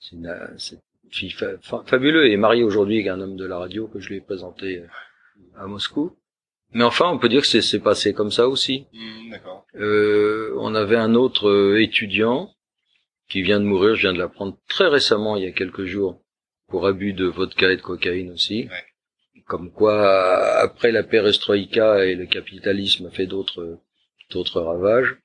c'est 0.00 0.16
une, 0.16 0.26
une, 0.26 0.78
fille 1.10 1.30
fa 1.30 1.58
fa 1.62 1.82
fabuleux 1.86 2.26
et 2.26 2.36
mariée 2.36 2.64
aujourd'hui 2.64 2.96
avec 2.96 3.08
un 3.08 3.20
homme 3.20 3.36
de 3.36 3.46
la 3.46 3.58
radio 3.58 3.86
que 3.86 3.98
je 4.00 4.08
lui 4.10 4.16
ai 4.16 4.20
présenté 4.20 4.82
à 5.56 5.66
Moscou. 5.66 6.16
Mais 6.72 6.84
enfin, 6.84 7.08
on 7.08 7.18
peut 7.18 7.28
dire 7.28 7.42
que 7.42 7.60
c'est 7.60 7.80
passé 7.80 8.12
comme 8.12 8.30
ça 8.30 8.46
aussi. 8.46 8.86
Mmh, 8.92 9.34
euh, 9.76 10.54
on 10.58 10.74
avait 10.74 10.96
un 10.96 11.14
autre 11.14 11.48
euh, 11.48 11.80
étudiant 11.80 12.52
qui 13.28 13.42
vient 13.42 13.60
de 13.60 13.64
mourir, 13.64 13.94
je 13.94 14.02
viens 14.02 14.12
de 14.12 14.18
l'apprendre 14.18 14.56
très 14.68 14.88
récemment, 14.88 15.36
il 15.36 15.44
y 15.44 15.46
a 15.46 15.52
quelques 15.52 15.84
jours, 15.84 16.20
pour 16.68 16.86
abus 16.86 17.12
de 17.12 17.26
vodka 17.26 17.70
et 17.70 17.76
de 17.76 17.82
cocaïne 17.82 18.32
aussi. 18.32 18.68
Ouais. 18.70 19.42
Comme 19.46 19.70
quoi, 19.70 20.58
après 20.58 20.92
la 20.92 21.02
perestroïka 21.02 22.04
et 22.04 22.14
le 22.14 22.26
capitalisme 22.26 23.06
a 23.06 23.10
fait 23.10 23.26
d'autres 23.26 23.78
d'autres 24.30 24.60
ravages. 24.60 25.16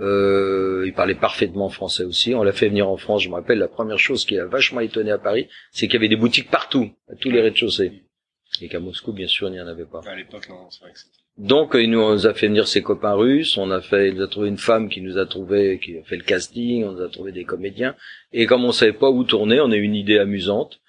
Euh, 0.00 0.84
il 0.86 0.94
parlait 0.94 1.14
parfaitement 1.14 1.68
français 1.68 2.04
aussi. 2.04 2.34
On 2.34 2.42
l'a 2.42 2.52
fait 2.52 2.68
venir 2.68 2.88
en 2.88 2.96
France. 2.96 3.22
Je 3.22 3.28
me 3.28 3.34
rappelle 3.34 3.58
la 3.58 3.68
première 3.68 3.98
chose 3.98 4.24
qui 4.24 4.38
a 4.38 4.46
vachement 4.46 4.80
étonné 4.80 5.10
à 5.10 5.18
Paris, 5.18 5.48
c'est 5.70 5.86
qu'il 5.86 5.94
y 5.94 5.96
avait 5.98 6.08
des 6.08 6.16
boutiques 6.16 6.50
partout, 6.50 6.90
à 7.10 7.14
tous 7.14 7.30
les 7.30 7.40
rez-de-chaussée. 7.40 8.02
Et 8.60 8.68
qu'à 8.68 8.80
Moscou, 8.80 9.12
bien 9.12 9.28
sûr, 9.28 9.48
il 9.48 9.52
n'y 9.52 9.60
en 9.60 9.66
avait 9.66 9.84
pas. 9.84 10.00
À 10.06 10.16
l'époque, 10.16 10.48
non, 10.48 10.70
c'est 10.70 10.80
vrai 10.80 10.92
que 10.92 10.98
donc 11.38 11.72
il 11.74 11.90
nous 11.90 12.26
a 12.26 12.34
fait 12.34 12.48
venir 12.48 12.68
ses 12.68 12.82
copains 12.82 13.14
russes, 13.14 13.56
on 13.56 13.70
a 13.70 13.80
fait, 13.80 14.10
il 14.10 14.16
nous 14.16 14.22
a 14.22 14.28
trouvé 14.28 14.48
une 14.48 14.58
femme 14.58 14.90
qui 14.90 15.00
nous 15.00 15.16
a 15.16 15.24
trouvé, 15.24 15.80
qui 15.82 15.96
a 15.96 16.02
fait 16.02 16.16
le 16.16 16.24
casting, 16.24 16.84
on 16.84 16.92
nous 16.92 17.00
a 17.00 17.08
trouvé 17.08 17.32
des 17.32 17.44
comédiens, 17.44 17.96
et 18.34 18.44
comme 18.44 18.66
on 18.66 18.72
savait 18.72 18.92
pas 18.92 19.08
où 19.08 19.24
tourner, 19.24 19.58
on 19.60 19.70
a 19.70 19.76
eu 19.76 19.82
une 19.82 19.94
idée 19.94 20.18
amusante. 20.18 20.80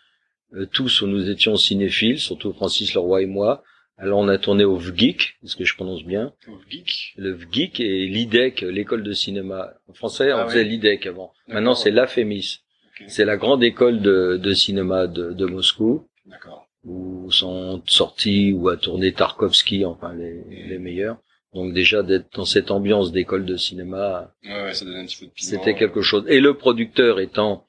Euh, 0.54 0.66
tous, 0.66 1.02
nous 1.04 1.30
étions 1.30 1.56
cinéphiles, 1.56 2.20
surtout 2.20 2.52
Francis 2.52 2.94
Leroy 2.94 3.22
et 3.22 3.26
moi. 3.26 3.64
Alors 3.98 4.20
on 4.20 4.28
a 4.28 4.38
tourné 4.38 4.64
au 4.64 4.76
VGIC, 4.76 5.36
est-ce 5.44 5.56
que 5.56 5.66
je 5.66 5.76
prononce 5.76 6.04
bien? 6.04 6.34
Au 6.48 6.56
VGIC 6.58 7.14
Le 7.18 7.32
VGIC 7.32 7.80
et 7.80 8.08
l'IDEC, 8.08 8.62
l'école 8.62 9.04
de 9.04 9.14
cinéma. 9.14 9.74
En 9.88 9.94
français, 9.94 10.32
ah 10.32 10.44
on 10.46 10.50
faisait 10.50 10.64
oui. 10.64 10.70
l'IDEC 10.70 11.06
avant. 11.06 11.32
Maintenant, 11.48 11.76
c'est 11.76 11.92
l'AFEMIS. 11.92 12.60
Okay. 12.96 13.06
C'est 13.08 13.26
la 13.26 13.38
grande 13.38 13.64
école 13.64 14.02
de, 14.02 14.38
de 14.38 14.54
cinéma 14.54 15.08
de, 15.08 15.32
de 15.32 15.46
Moscou. 15.46 16.08
D'accord 16.26 16.68
où 16.86 17.32
sont 17.32 17.82
sortis 17.86 18.52
ou 18.54 18.70
a 18.70 18.78
tourné 18.78 19.14
Tarkovsky, 19.14 19.86
enfin 19.86 20.14
les, 20.14 20.44
les 20.68 20.78
meilleurs. 20.78 21.18
Donc 21.54 21.74
déjà 21.74 22.02
d'être 22.02 22.36
dans 22.36 22.46
cette 22.46 22.72
ambiance 22.72 23.12
d'école 23.12 23.46
de 23.46 23.58
cinéma, 23.58 24.34
ouais, 24.44 24.64
ouais, 24.64 24.74
ça 24.74 24.86
donne 24.86 24.96
un 24.96 25.06
petit 25.06 25.18
peu 25.18 25.26
de 25.28 25.32
c'était 25.36 25.76
quelque 25.76 26.02
chose. 26.02 26.26
Et 26.28 26.40
le 26.40 26.56
producteur 26.56 27.20
étant 27.20 27.66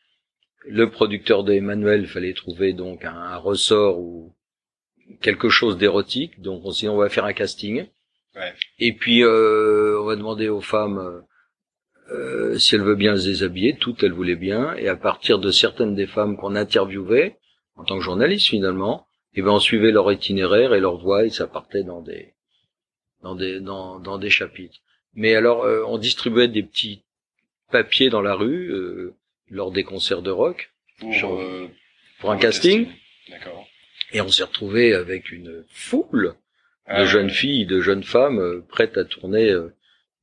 le 0.67 0.91
producteur 0.91 1.45
de 1.45 1.53
Emmanuel, 1.53 2.07
fallait 2.07 2.33
trouver 2.33 2.73
donc 2.73 3.05
un, 3.05 3.15
un 3.15 3.37
ressort 3.37 3.99
ou 3.99 4.33
quelque 5.21 5.49
chose 5.49 5.77
d'érotique. 5.79 6.41
Donc 6.41 6.63
on 6.65 6.73
s'est 6.73 6.87
dit 6.87 6.89
on 6.89 6.97
va 6.97 7.09
faire 7.09 7.25
un 7.25 7.33
casting. 7.33 7.87
Ouais. 8.35 8.53
Et 8.79 8.93
puis 8.93 9.23
euh, 9.23 9.99
on 10.01 10.05
va 10.05 10.17
demander 10.17 10.49
aux 10.49 10.61
femmes 10.61 11.23
euh, 12.11 12.59
si 12.59 12.75
elles 12.75 12.83
veulent 12.83 12.97
bien 12.97 13.17
se 13.17 13.27
déshabiller. 13.27 13.77
Toutes 13.77 14.03
elles 14.03 14.13
voulaient 14.13 14.37
bien. 14.37 14.75
Et 14.75 14.89
à 14.89 14.97
partir 14.97 15.39
de 15.39 15.51
certaines 15.51 15.95
des 15.95 16.07
femmes 16.07 16.37
qu'on 16.37 16.57
interviewait, 16.57 17.39
en 17.77 17.85
tant 17.85 17.97
que 17.97 18.05
journaliste 18.05 18.49
finalement, 18.49 19.07
et 19.35 19.43
ben 19.43 19.51
on 19.51 19.61
suivait 19.61 19.91
leur 19.91 20.11
itinéraire 20.13 20.75
et 20.75 20.81
leur 20.81 20.99
voix 20.99 21.25
et 21.25 21.31
ça 21.31 21.47
partait 21.47 21.83
dans 21.83 22.03
des 22.03 22.35
dans 23.23 23.35
des 23.35 23.61
dans, 23.61 23.99
dans 23.99 24.19
des 24.19 24.31
chapitres. 24.31 24.79
Mais 25.15 25.35
alors, 25.35 25.65
euh, 25.65 25.85
on 25.87 25.99
distribuait 25.99 26.49
des 26.49 26.63
petits 26.63 27.05
papiers 27.71 28.11
dans 28.11 28.21
la 28.21 28.35
rue 28.35 28.71
euh, 28.71 29.15
lors 29.49 29.71
des 29.71 29.85
concerts 29.85 30.23
de 30.23 30.31
rock 30.31 30.73
Pour, 30.99 31.13
Genre, 31.13 31.41
euh, 31.41 31.69
pour 32.21 32.31
un 32.31 32.37
casting, 32.37 32.89
D'accord. 33.29 33.67
Et 34.15 34.21
on 34.21 34.29
s'est 34.29 34.45
retrouvé 34.45 34.95
avec 34.95 35.31
une 35.31 35.65
foule 35.71 36.35
Ah, 36.87 37.03
de 37.03 37.07
jeunes 37.07 37.27
ouais. 37.27 37.33
filles, 37.33 37.67
de 37.67 37.81
jeunes 37.81 38.05
femmes 38.05 38.39
euh, 38.39 38.65
prêtes 38.69 38.97
à 38.97 39.05
tourner, 39.05 39.51
euh, 39.51 39.75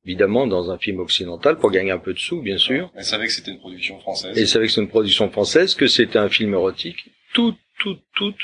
évidemment, 0.04 0.46
dans 0.46 0.70
un 0.70 0.78
film 0.78 0.98
occidental 1.00 1.58
pour 1.58 1.70
gagner 1.70 1.92
un 1.92 1.98
peu 1.98 2.14
de 2.14 2.18
sous, 2.18 2.40
bien 2.42 2.58
sûr. 2.58 2.90
Elle 2.96 3.04
savait 3.04 3.26
que 3.26 3.32
c'était 3.32 3.50
une 3.52 3.60
production 3.60 4.00
française. 4.00 4.36
Et 4.36 4.46
savait 4.46 4.66
que 4.66 4.72
c'est 4.72 4.80
une 4.80 4.88
production 4.88 5.30
française, 5.30 5.74
que 5.74 5.86
c'était 5.86 6.18
un 6.18 6.28
film 6.28 6.54
érotique. 6.54 7.10
Toutes, 7.34 7.58
toutes, 7.78 8.02
toutes 8.14 8.40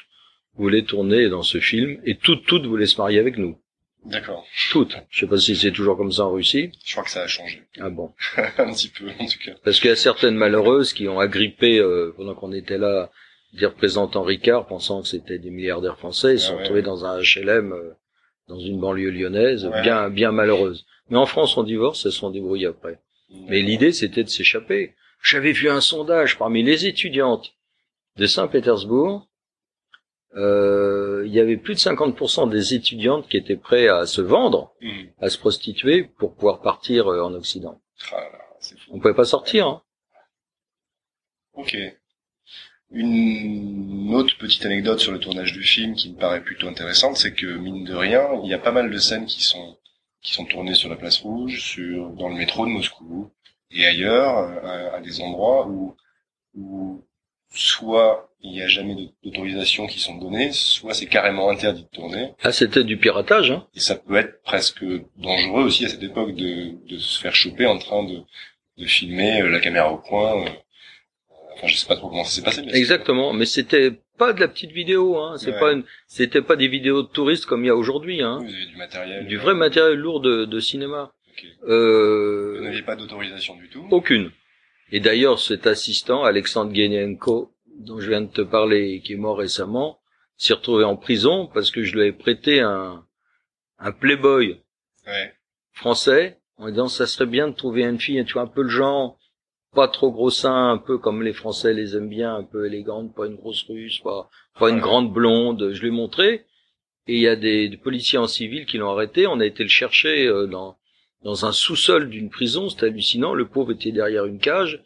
voulaient 0.55 0.83
tourner 0.83 1.29
dans 1.29 1.43
ce 1.43 1.59
film, 1.59 2.01
et 2.05 2.17
toutes, 2.17 2.45
toutes 2.47 2.67
voulaient 2.67 2.87
se 2.87 2.99
marier 3.01 3.19
avec 3.19 3.39
nous. 3.39 3.59
D'accord. 4.05 4.47
Toutes. 4.71 4.97
Je 5.11 5.21
sais 5.21 5.27
pas 5.27 5.39
si 5.39 5.57
c'est 5.57 5.73
toujours 5.73 5.97
comme 5.97 6.13
ça 6.13 6.25
en 6.25 6.33
Russie. 6.33 6.71
Je 6.85 6.93
crois 6.93 7.05
que 7.05 7.11
ça 7.11 7.23
a 7.23 7.27
changé. 7.27 7.63
Ah 7.81 7.91
bon. 7.91 8.13
un 8.59 8.73
petit 8.73 8.89
peu, 8.89 9.07
en 9.19 9.27
tout 9.27 9.39
cas. 9.45 9.53
Parce 9.65 9.81
qu'il 9.81 9.91
y 9.91 9.93
a 9.93 9.97
certaines 9.97 10.37
malheureuses 10.37 10.93
qui 10.93 11.09
ont 11.09 11.19
agrippé, 11.21 11.79
euh, 11.79 12.15
pendant 12.17 12.35
qu'on 12.35 12.53
était 12.53 12.79
là, 12.79 13.11
des 13.55 13.67
représentants 13.67 14.23
Ricard, 14.23 14.67
pensant 14.67 15.03
que 15.03 15.09
c'était 15.09 15.39
des 15.39 15.51
milliardaires 15.51 15.99
français, 15.99 16.35
ils 16.35 16.39
se 16.41 16.47
Ah 16.47 16.49
sont 16.49 16.55
ouais, 16.57 16.61
retrouvés 16.63 16.81
ouais. 16.81 16.87
dans 16.87 17.05
un 17.05 17.19
HLM, 17.21 17.73
euh, 17.73 17.93
dans 18.49 18.59
une 18.59 18.79
banlieue 18.81 19.11
lyonnaise, 19.11 19.67
Ouais. 19.67 19.83
bien, 19.83 20.11
bien 20.11 20.33
malheureuse. 20.33 20.87
Mais 21.11 21.17
en 21.17 21.27
France, 21.27 21.57
on 21.57 21.63
divorce, 21.63 22.05
elles 22.07 22.13
se 22.13 22.19
sont 22.19 22.31
débrouillées 22.31 22.67
après. 22.67 23.01
Mais 23.49 23.61
l'idée, 23.63 23.93
c'était 23.93 24.25
de 24.25 24.29
s'échapper. 24.29 24.95
J'avais 25.23 25.53
vu 25.53 25.69
un 25.69 25.81
sondage 25.81 26.39
parmi 26.39 26.63
les 26.63 26.87
étudiantes 26.87 27.53
de 28.17 28.27
Saint-Pétersbourg. 28.27 29.27
Euh, 30.37 31.23
il 31.27 31.33
y 31.33 31.41
avait 31.41 31.57
plus 31.57 31.75
de 31.75 31.79
50% 31.81 32.49
des 32.51 32.75
étudiantes 32.75 33.29
qui 33.29 33.37
étaient 33.39 33.57
prêts 33.57 33.89
à 33.89 34.05
se 34.07 34.21
vendre, 34.21 34.75
Mhm. 34.83 35.09
à 35.21 35.31
se 35.31 35.39
prostituer 35.39 36.05
pour 36.19 36.35
pouvoir 36.35 36.61
partir 36.61 37.09
euh, 37.11 37.23
en 37.23 37.33
Occident. 37.35 37.81
Ah 38.13 38.17
là 38.21 38.39
fou. 38.61 38.75
On 38.93 38.99
pouvait 39.01 39.15
pas 39.15 39.25
sortir. 39.25 39.67
Hein. 39.67 39.83
Ok. 41.55 41.77
Une 42.91 44.15
autre 44.15 44.37
petite 44.39 44.65
anecdote 44.65 45.01
sur 45.01 45.13
le 45.13 45.19
tournage 45.19 45.53
du 45.53 45.63
film 45.63 45.95
qui 45.95 46.11
me 46.11 46.17
paraît 46.17 46.43
plutôt 46.43 46.69
intéressante, 46.69 47.17
c'est 47.17 47.35
que 47.35 47.47
mine 47.47 47.85
de 47.85 47.95
rien, 47.95 48.27
il 48.43 48.51
y 48.51 48.55
a 48.55 48.59
pas 48.59 48.73
mal 48.73 48.91
de 48.91 48.99
scènes 48.99 49.27
qui 49.27 49.43
sont 49.43 49.77
qui 50.21 50.33
sont 50.33 50.47
tournées 50.47 50.75
sur 50.75 50.89
la 50.89 50.97
place 50.97 51.19
rouge, 51.19 51.61
sur 51.61 52.11
dans 52.11 52.29
le 52.29 52.35
métro 52.35 52.67
de 52.67 52.71
Moscou 52.71 53.31
et 53.71 53.87
ailleurs, 53.87 54.39
euh, 54.39 54.91
à, 54.93 54.97
à 54.97 55.01
des 55.01 55.21
endroits 55.21 55.69
où 55.69 55.95
où 56.55 57.05
soit 57.55 58.31
il 58.41 58.53
n'y 58.53 58.63
a 58.63 58.69
jamais 58.69 58.97
d'autorisation 59.23 59.87
qui 59.87 59.99
sont 59.99 60.17
données, 60.17 60.53
soit 60.53 60.95
c'est 60.95 61.07
carrément 61.07 61.51
interdit 61.51 61.83
de 61.83 61.89
tourner. 61.89 62.33
Ah, 62.43 62.53
c'était 62.53 62.85
du 62.85 62.97
piratage. 62.97 63.51
Hein. 63.51 63.67
Et 63.75 63.81
ça 63.81 63.97
peut 63.97 64.17
être 64.17 64.43
presque 64.43 64.85
dangereux 65.17 65.65
aussi 65.65 65.85
à 65.85 65.89
cette 65.89 66.03
époque 66.03 66.35
de, 66.37 66.75
de 66.87 66.99
se 66.99 67.21
faire 67.21 67.35
choper 67.35 67.67
en 67.67 67.79
train 67.79 68.05
de, 68.05 68.23
de 68.77 68.87
filmer 68.87 69.43
euh, 69.43 69.51
la 69.51 69.61
caméra 69.61 69.93
au 69.93 69.99
point. 69.99 70.45
Enfin, 71.59 71.67
je 71.67 71.77
sais 71.77 71.87
pas 71.89 71.97
trop 71.97 72.09
comment 72.09 72.25
ça 72.25 72.31
s'est 72.31 72.43
passé. 72.43 72.63
Mais 72.65 72.77
Exactement. 72.79 73.33
Mais 73.33 73.45
c'était 73.47 73.93
pas 74.17 74.33
de 74.33 74.41
la 74.41 74.49
petite 74.49 74.71
vidéo. 74.71 75.19
Hein. 75.19 75.37
C'est 75.39 75.53
Ouais. 75.53 75.61
pas 75.61 75.73
une... 75.73 75.85
c'était 76.07 76.41
pas 76.43 76.57
des 76.57 76.69
vidéos 76.69 77.03
de 77.03 77.09
touristes 77.09 77.47
comme 77.47 77.65
il 77.65 77.67
y 77.67 77.71
a 77.71 77.77
aujourd'hui. 77.77 78.23
Hein. 78.23 78.39
Vous 78.41 78.49
avez 78.55 78.67
du 78.67 78.77
matériel. 78.77 79.27
Du 79.27 79.37
vrai 79.37 79.55
matériel 79.55 79.99
lourd 79.99 80.21
de, 80.21 80.45
de 80.45 80.61
cinéma. 80.61 81.13
Euh... 81.67 82.55
Vous 82.59 82.65
n'aviez 82.65 82.83
pas 82.83 82.97
d'autorisation 82.97 83.57
du 83.57 83.69
tout. 83.69 83.87
Aucune. 83.91 84.31
Et 84.91 85.01
d'ailleurs, 85.01 85.39
cet 85.39 85.67
assistant, 85.67 86.25
Alexandre 86.25 86.73
Guenienko, 86.73 87.53
dont 87.81 88.01
je 88.01 88.09
viens 88.09 88.23
de 88.23 88.31
te 88.31 88.41
parler, 88.41 88.93
et 88.95 89.01
qui 89.01 89.13
est 89.13 89.17
mort 89.17 89.39
récemment, 89.39 89.99
s'est 90.37 90.55
retrouvé 90.55 90.85
en 90.85 90.97
prison 90.97 91.49
parce 91.53 91.71
que 91.71 91.83
je 91.83 91.93
lui 91.95 92.03
avais 92.03 92.13
prêté 92.13 92.61
un, 92.61 93.05
un 93.79 93.93
playboy 93.93 94.61
Ouais. 95.07 95.33
français 95.73 96.39
en 96.59 96.69
disant 96.69 96.89
ça 96.89 97.07
serait 97.07 97.27
bien 97.27 97.49
de 97.49 97.55
trouver 97.55 97.83
une 97.85 97.99
fille, 98.01 98.23
tu 98.25 98.35
vois, 98.35 98.43
un 98.43 98.47
peu 98.47 98.63
le 98.63 98.69
genre, 98.69 99.19
pas 99.75 99.89
trop 99.89 100.11
gros 100.11 100.31
sein, 100.31 100.71
un 100.71 100.79
peu 100.79 100.99
comme 100.99 101.23
les 101.23 101.33
Français 101.33 101.73
les 101.75 101.97
aiment 101.97 102.09
bien, 102.09 102.35
un 102.35 102.45
peu 102.45 102.67
élégante, 102.67 103.15
pas 103.15 103.27
une 103.27 103.37
grosse 103.37 103.63
russe, 103.69 103.99
pas, 104.01 104.29
pas 104.59 104.71
une 104.71 104.81
grande 104.81 105.13
blonde. 105.13 105.71
Je 105.73 105.81
lui 105.81 105.89
ai 105.89 105.93
montré. 105.93 106.45
Et 107.07 107.15
il 107.15 107.21
y 107.21 107.29
a 107.29 107.37
des, 107.37 107.69
des 107.69 107.77
policiers 107.77 108.19
en 108.19 108.27
civil 108.27 108.67
qui 108.67 108.77
l'ont 108.79 108.91
arrêté. 108.91 109.27
On 109.27 109.41
a 109.41 109.47
été 109.47 109.63
le 109.63 109.69
chercher 109.69 110.27
euh, 110.27 110.47
dans, 110.47 110.77
dans 111.23 111.47
un 111.47 111.53
sous-sol 111.53 112.09
d'une 112.11 112.29
prison. 112.31 112.69
C'était 112.69 112.87
hallucinant. 112.87 113.35
Le 113.35 113.47
pauvre 113.49 113.73
était 113.73 113.93
derrière 113.93 114.27
une 114.27 114.39
cage. 114.41 114.83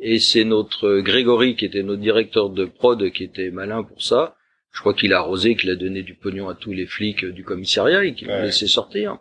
Et 0.00 0.18
c'est 0.18 0.44
notre 0.44 0.86
euh, 0.88 1.02
Grégory, 1.02 1.54
qui 1.56 1.64
était 1.64 1.82
notre 1.82 2.02
directeur 2.02 2.50
de 2.50 2.64
prod, 2.64 3.10
qui 3.12 3.24
était 3.24 3.50
malin 3.50 3.82
pour 3.84 4.02
ça. 4.02 4.36
Je 4.72 4.80
crois 4.80 4.94
qu'il 4.94 5.12
a 5.12 5.18
arrosé, 5.18 5.54
qu'il 5.54 5.70
a 5.70 5.76
donné 5.76 6.02
du 6.02 6.14
pognon 6.14 6.48
à 6.48 6.54
tous 6.54 6.72
les 6.72 6.86
flics 6.86 7.24
euh, 7.24 7.32
du 7.32 7.44
commissariat 7.44 8.04
et 8.04 8.14
qu'il 8.14 8.28
l'a 8.28 8.38
Ouais. 8.38 8.42
laissé 8.46 8.66
sortir. 8.66 9.18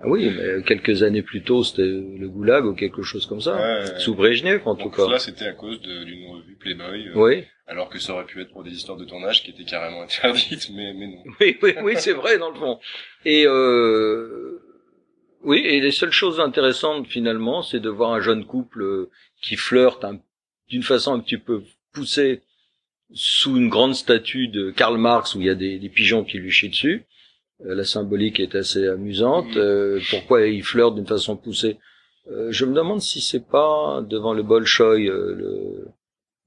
Ah 0.00 0.04
oui, 0.06 0.30
mais 0.30 0.62
quelques 0.62 1.02
années 1.02 1.22
plus 1.22 1.42
tôt, 1.42 1.64
c'était 1.64 1.82
le 1.82 2.28
goulag 2.28 2.64
ou 2.64 2.74
quelque 2.74 3.02
chose 3.02 3.26
comme 3.26 3.40
ça. 3.40 3.56
Ouais. 3.56 3.98
Sous 3.98 4.14
Brejnev, 4.14 4.62
en 4.66 4.76
tout 4.76 4.90
cas. 4.90 5.08
là, 5.08 5.18
c'était 5.18 5.46
à 5.46 5.52
cause 5.54 5.80
de- 5.82 6.04
d'une 6.04 6.30
revue 6.30 6.54
Playboy, 6.54 7.08
euh, 7.08 7.12
Oui, 7.16 7.44
alors 7.66 7.88
que 7.88 7.98
ça 7.98 8.14
aurait 8.14 8.24
pu 8.24 8.40
être 8.40 8.50
pour 8.52 8.62
des 8.62 8.70
histoires 8.70 8.96
de 8.96 9.04
tournage 9.04 9.42
qui 9.42 9.50
étaient 9.50 9.64
carrément 9.64 10.02
interdites, 10.02 10.70
mais, 10.72 10.92
mais 10.94 11.06
non. 11.08 11.22
oui, 11.40 11.58
oui, 11.62 11.72
oui, 11.82 11.94
c'est 11.96 12.12
vrai 12.12 12.38
dans 12.38 12.50
le 12.50 12.54
fond. 12.56 12.78
Et 13.24 13.44
euh, 13.46 14.60
oui, 15.42 15.62
et 15.64 15.80
les 15.80 15.90
seules 15.90 16.12
choses 16.12 16.38
intéressantes 16.40 17.06
finalement, 17.08 17.62
c'est 17.62 17.80
de 17.80 17.88
voir 17.88 18.12
un 18.12 18.20
jeune 18.20 18.44
couple 18.44 18.82
euh, 18.82 19.10
qui 19.42 19.56
flirte 19.56 20.04
un- 20.04 20.20
d'une 20.68 20.82
façon 20.84 21.14
un 21.14 21.20
petit 21.20 21.38
peu 21.38 21.62
poussée 21.92 22.42
sous 23.14 23.56
une 23.56 23.68
grande 23.68 23.94
statue 23.94 24.48
de 24.48 24.70
Karl 24.70 24.96
Marx 24.98 25.34
où 25.34 25.40
il 25.40 25.46
y 25.46 25.50
a 25.50 25.54
des, 25.54 25.78
des 25.78 25.88
pigeons 25.88 26.24
qui 26.24 26.38
lui 26.38 26.50
chient 26.50 26.68
dessus. 26.68 27.04
Euh, 27.66 27.74
la 27.74 27.84
symbolique 27.84 28.40
est 28.40 28.54
assez 28.54 28.86
amusante. 28.86 29.56
Euh, 29.56 30.00
pourquoi 30.10 30.46
il 30.46 30.62
flirte 30.62 30.94
d'une 30.94 31.06
façon 31.06 31.36
poussée 31.36 31.78
Euh, 32.30 32.48
Je 32.50 32.64
me 32.64 32.74
demande 32.74 33.00
si 33.00 33.20
c'est 33.20 33.46
pas 33.46 34.02
devant 34.08 34.32
le 34.34 34.42
Bolchoï, 34.42 35.08
euh, 35.08 35.34
le, 35.34 35.88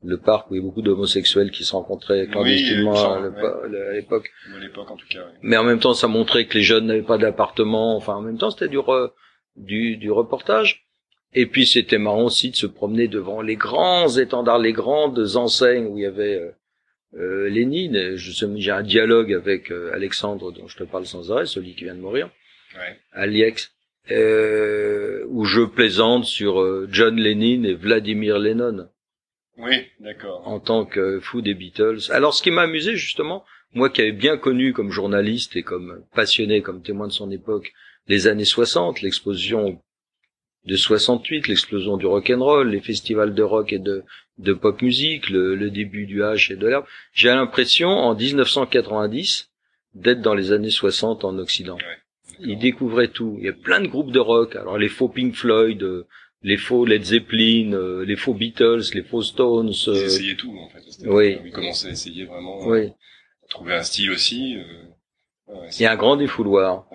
le 0.04 0.18
parc 0.18 0.50
où 0.50 0.56
il 0.56 0.58
y 0.58 0.62
a 0.62 0.64
beaucoup 0.64 0.82
d'homosexuels 0.82 1.52
qui 1.52 1.64
se 1.64 1.74
rencontraient 1.74 2.28
clandestinement 2.28 2.94
à 3.14 3.20
l'époque. 3.94 4.32
À 4.56 4.60
l'époque, 4.60 4.92
en 4.92 4.96
tout 4.96 5.08
cas. 5.10 5.20
ouais. 5.20 5.34
Mais 5.42 5.58
en 5.58 5.64
même 5.64 5.80
temps, 5.80 5.94
ça 5.94 6.08
montrait 6.08 6.46
que 6.46 6.56
les 6.58 6.64
jeunes 6.64 6.86
n'avaient 6.88 7.02
pas 7.02 7.18
d'appartement. 7.18 7.96
Enfin, 7.98 8.16
en 8.16 8.22
même 8.22 8.38
temps, 8.38 8.52
c'était 8.52 8.68
du, 8.70 8.78
re- 8.80 9.12
du, 9.56 9.98
du 9.98 10.12
reportage. 10.12 10.86
Et 11.34 11.46
puis, 11.46 11.66
c'était 11.66 11.98
marrant 11.98 12.24
aussi 12.26 12.52
de 12.52 12.56
se 12.58 12.68
promener 12.68 13.08
devant 13.08 13.42
les 13.42 13.56
grands 13.56 14.10
étendards, 14.10 14.60
les 14.60 14.74
grandes 14.74 15.36
enseignes 15.36 15.86
où 15.88 15.98
il 15.98 16.04
y 16.04 16.06
avait 16.06 16.54
euh, 17.18 17.50
Lénine. 17.50 18.16
J'ai 18.16 18.72
un 18.72 18.84
dialogue 18.84 19.34
avec 19.34 19.72
euh, 19.72 19.92
Alexandre, 19.94 20.52
dont 20.52 20.68
je 20.68 20.78
te 20.78 20.84
parle 20.84 21.06
sans 21.06 21.32
arrêt, 21.32 21.46
celui 21.46 21.76
qui 21.76 21.84
vient 21.86 21.96
de 21.96 22.02
mourir, 22.02 22.30
Ouais. 22.76 22.98
à 23.12 23.28
Liex, 23.28 23.72
euh, 24.12 25.26
où 25.30 25.46
je 25.46 25.62
plaisante 25.62 26.26
sur 26.26 26.62
euh, 26.62 26.88
John 26.92 27.16
Lennon 27.18 27.64
et 27.66 27.74
Vladimir 27.74 28.40
Lennon 28.40 28.88
Oui, 29.58 29.86
d'accord. 30.00 30.48
en 30.48 30.60
tant 30.60 30.86
que 30.86 31.20
fou 31.20 31.42
des 31.42 31.54
Beatles. 31.54 32.00
Alors, 32.12 32.34
ce 32.34 32.42
qui 32.42 32.52
m'a 32.52 32.62
amusé, 32.64 32.96
justement, 32.96 33.44
moi 33.74 33.90
qui 33.90 34.02
avais 34.02 34.12
bien 34.12 34.38
connu 34.38 34.74
comme 34.74 34.92
journaliste 34.92 35.56
et 35.56 35.64
comme 35.64 36.04
passionné, 36.16 36.62
comme 36.62 36.82
témoin 36.82 37.08
de 37.08 37.14
son 37.14 37.30
époque, 37.32 37.72
les 38.08 38.28
années 38.28 38.46
60, 38.46 39.02
l'explosion 39.02 39.82
de 40.66 40.76
68, 40.76 41.48
l'explosion 41.48 41.98
du 41.98 42.06
rock 42.06 42.30
and 42.30 42.44
roll, 42.44 42.70
les 42.70 42.82
festivals 42.82 43.34
de 43.34 43.44
rock 43.44 43.74
et 43.74 43.80
de, 43.80 44.04
de 44.42 44.54
pop 44.54 44.82
musique, 44.82 45.30
le, 45.30 45.56
le 45.56 45.70
début 45.70 46.06
du 46.06 46.22
H 46.22 46.52
et 46.52 46.56
de 46.56 46.68
l'herbe, 46.68 46.86
j'ai 47.14 47.30
l'impression, 47.30 47.90
en 47.90 48.16
1990, 48.16 49.50
d'être 49.94 50.22
dans 50.22 50.34
les 50.36 50.52
années 50.52 50.70
60 50.72 51.24
en 51.26 51.38
Occident. 51.38 51.78
Ils 52.40 52.58
découvraient 52.58 53.10
tout. 53.10 53.36
Il 53.40 53.46
y 53.46 53.50
a 53.50 53.54
plein 53.54 53.82
de 53.82 53.88
groupes 53.88 54.12
de 54.12 54.20
rock. 54.20 54.56
Alors, 54.56 54.78
les 54.78 54.90
faux 54.90 55.10
Pink 55.10 55.36
Floyd, 55.36 55.84
euh, 55.84 56.08
les 56.42 56.58
faux 56.58 56.86
Led 56.86 57.04
Zeppelin, 57.04 57.74
euh, 57.74 58.04
les 58.04 58.16
faux 58.16 58.34
Beatles, 58.34 58.82
les 58.94 59.04
faux 59.04 59.22
Stones, 59.22 59.72
Ils 59.72 59.90
euh, 59.90 60.06
essayaient 60.06 60.36
tout, 60.36 60.56
en 60.58 60.70
fait. 60.70 60.80
oui. 61.06 61.38
Ils 61.46 61.52
commençaient 61.52 61.90
à 61.90 61.92
essayer 61.92 62.26
vraiment, 62.26 62.64
euh, 62.64 62.72
oui. 62.72 62.88
à 63.44 63.48
trouver 63.48 63.76
un 63.76 63.84
style 63.84 64.10
aussi. 64.12 64.58
euh, 64.58 65.54
ouais, 65.54 65.70
Il 65.78 65.84
y 65.84 65.86
a 65.86 65.92
un 65.92 65.96
grand 65.98 66.16
défouloir. 66.16 66.86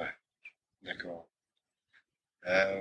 D'accord. 0.83 1.29
Euh, 2.49 2.81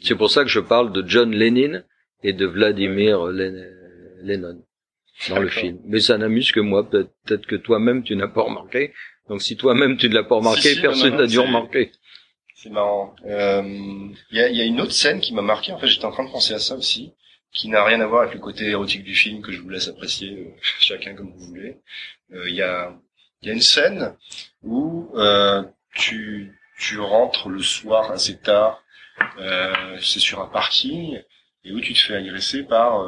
C'est 0.00 0.14
pour 0.16 0.30
ça 0.30 0.42
que 0.44 0.50
je 0.50 0.60
parle 0.60 0.92
de 0.92 1.02
John 1.06 1.30
Lennon 1.32 1.82
et 2.22 2.32
de 2.32 2.46
Vladimir 2.46 3.24
Len- 3.26 3.72
Lennon 4.22 4.62
dans 5.28 5.38
le 5.38 5.48
film. 5.48 5.78
Mais 5.84 6.00
ça 6.00 6.18
n'amuse 6.18 6.52
que 6.52 6.60
moi. 6.60 6.88
Peut- 6.88 7.08
Peut-être 7.24 7.46
que 7.46 7.56
toi-même 7.56 8.02
tu 8.02 8.14
n'as 8.16 8.28
pas 8.28 8.42
remarqué. 8.42 8.92
Donc 9.28 9.42
si 9.42 9.56
toi-même 9.56 9.96
tu 9.96 10.08
ne 10.08 10.14
l'as 10.14 10.24
pas 10.24 10.36
remarqué, 10.36 10.60
Si, 10.70 10.74
si, 10.76 10.80
personne 10.80 11.16
n'a 11.16 11.26
dû 11.26 11.38
remarquer. 11.38 11.92
C'est 12.54 12.70
marrant. 12.70 13.14
Euh, 13.26 13.62
Il 14.30 14.38
y, 14.38 14.40
a, 14.40 14.48
y 14.48 14.60
a 14.60 14.64
une 14.64 14.80
autre 14.80 14.92
scène 14.92 15.20
qui 15.20 15.34
m'a 15.34 15.42
marqué. 15.42 15.72
En 15.72 15.78
fait, 15.78 15.88
j'étais 15.88 16.04
en 16.06 16.12
train 16.12 16.24
de 16.24 16.30
penser 16.30 16.54
à 16.54 16.58
ça 16.58 16.74
aussi, 16.74 17.12
qui 17.52 17.68
n'a 17.68 17.84
rien 17.84 18.00
à 18.00 18.06
voir 18.06 18.22
avec 18.22 18.34
le 18.34 18.40
côté 18.40 18.64
érotique 18.66 19.04
du 19.04 19.14
film 19.14 19.42
que 19.42 19.52
je 19.52 19.60
vous 19.60 19.68
laisse 19.68 19.88
apprécier 19.88 20.30
euh, 20.38 20.50
chacun 20.80 21.14
comme 21.14 21.32
vous 21.32 21.46
voulez. 21.46 21.76
Euh, 22.32 22.48
Il 22.48 22.54
y, 22.54 22.62
a, 22.62 22.94
y 23.42 23.50
a 23.50 23.52
une 23.52 23.60
scène 23.60 24.14
où 24.62 25.10
euh, 25.16 25.62
tu, 25.94 26.58
tu 26.78 26.98
rentres 26.98 27.48
le 27.48 27.62
soir 27.62 28.10
assez 28.10 28.38
tard. 28.38 28.82
Euh, 29.38 29.96
c'est 30.00 30.20
sur 30.20 30.40
un 30.40 30.46
parking 30.48 31.20
et 31.64 31.72
où 31.72 31.80
tu 31.80 31.94
te 31.94 31.98
fais 31.98 32.16
agresser 32.16 32.62
par. 32.64 33.00